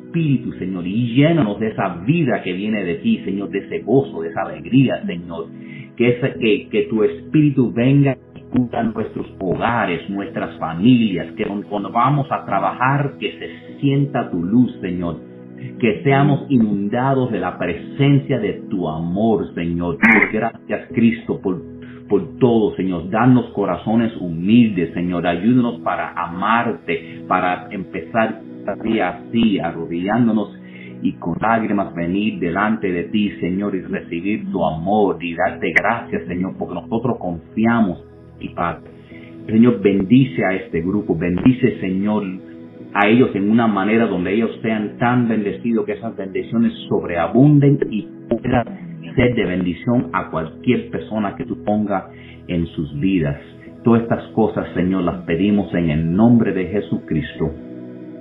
Señor, 0.57 0.87
y 0.87 1.15
llénanos 1.15 1.59
de 1.59 1.67
esa 1.69 1.89
vida 2.05 2.41
que 2.43 2.53
viene 2.53 2.83
de 2.83 2.95
ti, 2.95 3.21
Señor, 3.23 3.49
de 3.49 3.59
ese 3.59 3.79
gozo, 3.79 4.21
de 4.21 4.29
esa 4.29 4.41
alegría, 4.41 5.05
Señor 5.05 5.47
que, 5.97 6.69
que, 6.71 6.87
tu 6.89 7.03
espíritu 7.03 7.73
venga 7.73 8.15
y 8.15 8.75
a 8.75 8.83
nuestros 8.83 9.27
hogares, 9.39 10.09
nuestras 10.09 10.57
familias, 10.57 11.33
que 11.33 11.45
cuando 11.69 11.91
vamos 11.91 12.27
a 12.31 12.45
trabajar, 12.45 13.15
que 13.19 13.31
se 13.37 13.79
sienta 13.79 14.31
tu 14.31 14.41
luz, 14.43 14.71
Señor, 14.79 15.17
que 15.79 16.01
seamos 16.03 16.45
inundados 16.49 17.31
de 17.31 17.39
la 17.39 17.57
presencia 17.57 18.39
de 18.39 18.61
tu 18.69 18.87
amor, 18.87 19.53
Señor. 19.53 19.97
Gracias, 20.31 20.87
Cristo, 20.93 21.39
por, 21.41 21.61
por 22.07 22.37
todo, 22.37 22.75
Señor. 22.75 23.09
Danos 23.09 23.47
corazones 23.47 24.15
humildes, 24.17 24.93
Señor. 24.93 25.27
Ayúdanos 25.27 25.81
para 25.81 26.13
amarte, 26.13 27.23
para 27.27 27.67
empezar 27.71 28.41
así, 28.99 29.59
arrodillándonos 29.59 30.57
y 31.01 31.13
con 31.13 31.37
lágrimas 31.39 31.93
venir 31.93 32.39
delante 32.39 32.91
de 32.91 33.03
ti, 33.05 33.31
Señor, 33.39 33.75
y 33.75 33.81
recibir 33.81 34.51
tu 34.51 34.65
amor 34.65 35.17
y 35.21 35.35
darte 35.35 35.71
gracias, 35.71 36.25
Señor, 36.27 36.55
porque 36.57 36.75
nosotros 36.75 37.17
confiamos 37.19 38.03
y 38.39 38.49
Padre. 38.49 38.89
Señor, 39.47 39.81
bendice 39.81 40.43
a 40.43 40.55
este 40.55 40.81
grupo, 40.81 41.15
bendice, 41.15 41.79
Señor, 41.79 42.23
a 42.93 43.07
ellos 43.07 43.29
en 43.35 43.49
una 43.49 43.67
manera 43.67 44.07
donde 44.07 44.33
ellos 44.33 44.51
sean 44.61 44.97
tan 44.97 45.27
bendecidos 45.27 45.85
que 45.85 45.93
esas 45.93 46.15
bendiciones 46.15 46.73
sobreabunden 46.89 47.79
y 47.89 48.07
puedan 48.27 48.65
ser 49.15 49.35
de 49.35 49.45
bendición 49.45 50.09
a 50.13 50.29
cualquier 50.29 50.89
persona 50.89 51.35
que 51.35 51.45
tú 51.45 51.63
pongas 51.63 52.05
en 52.47 52.65
sus 52.67 52.99
vidas. 52.99 53.39
Todas 53.83 54.03
estas 54.03 54.27
cosas, 54.33 54.67
Señor, 54.73 55.03
las 55.03 55.23
pedimos 55.23 55.73
en 55.73 55.89
el 55.89 56.13
nombre 56.13 56.53
de 56.53 56.67
Jesucristo. 56.67 57.51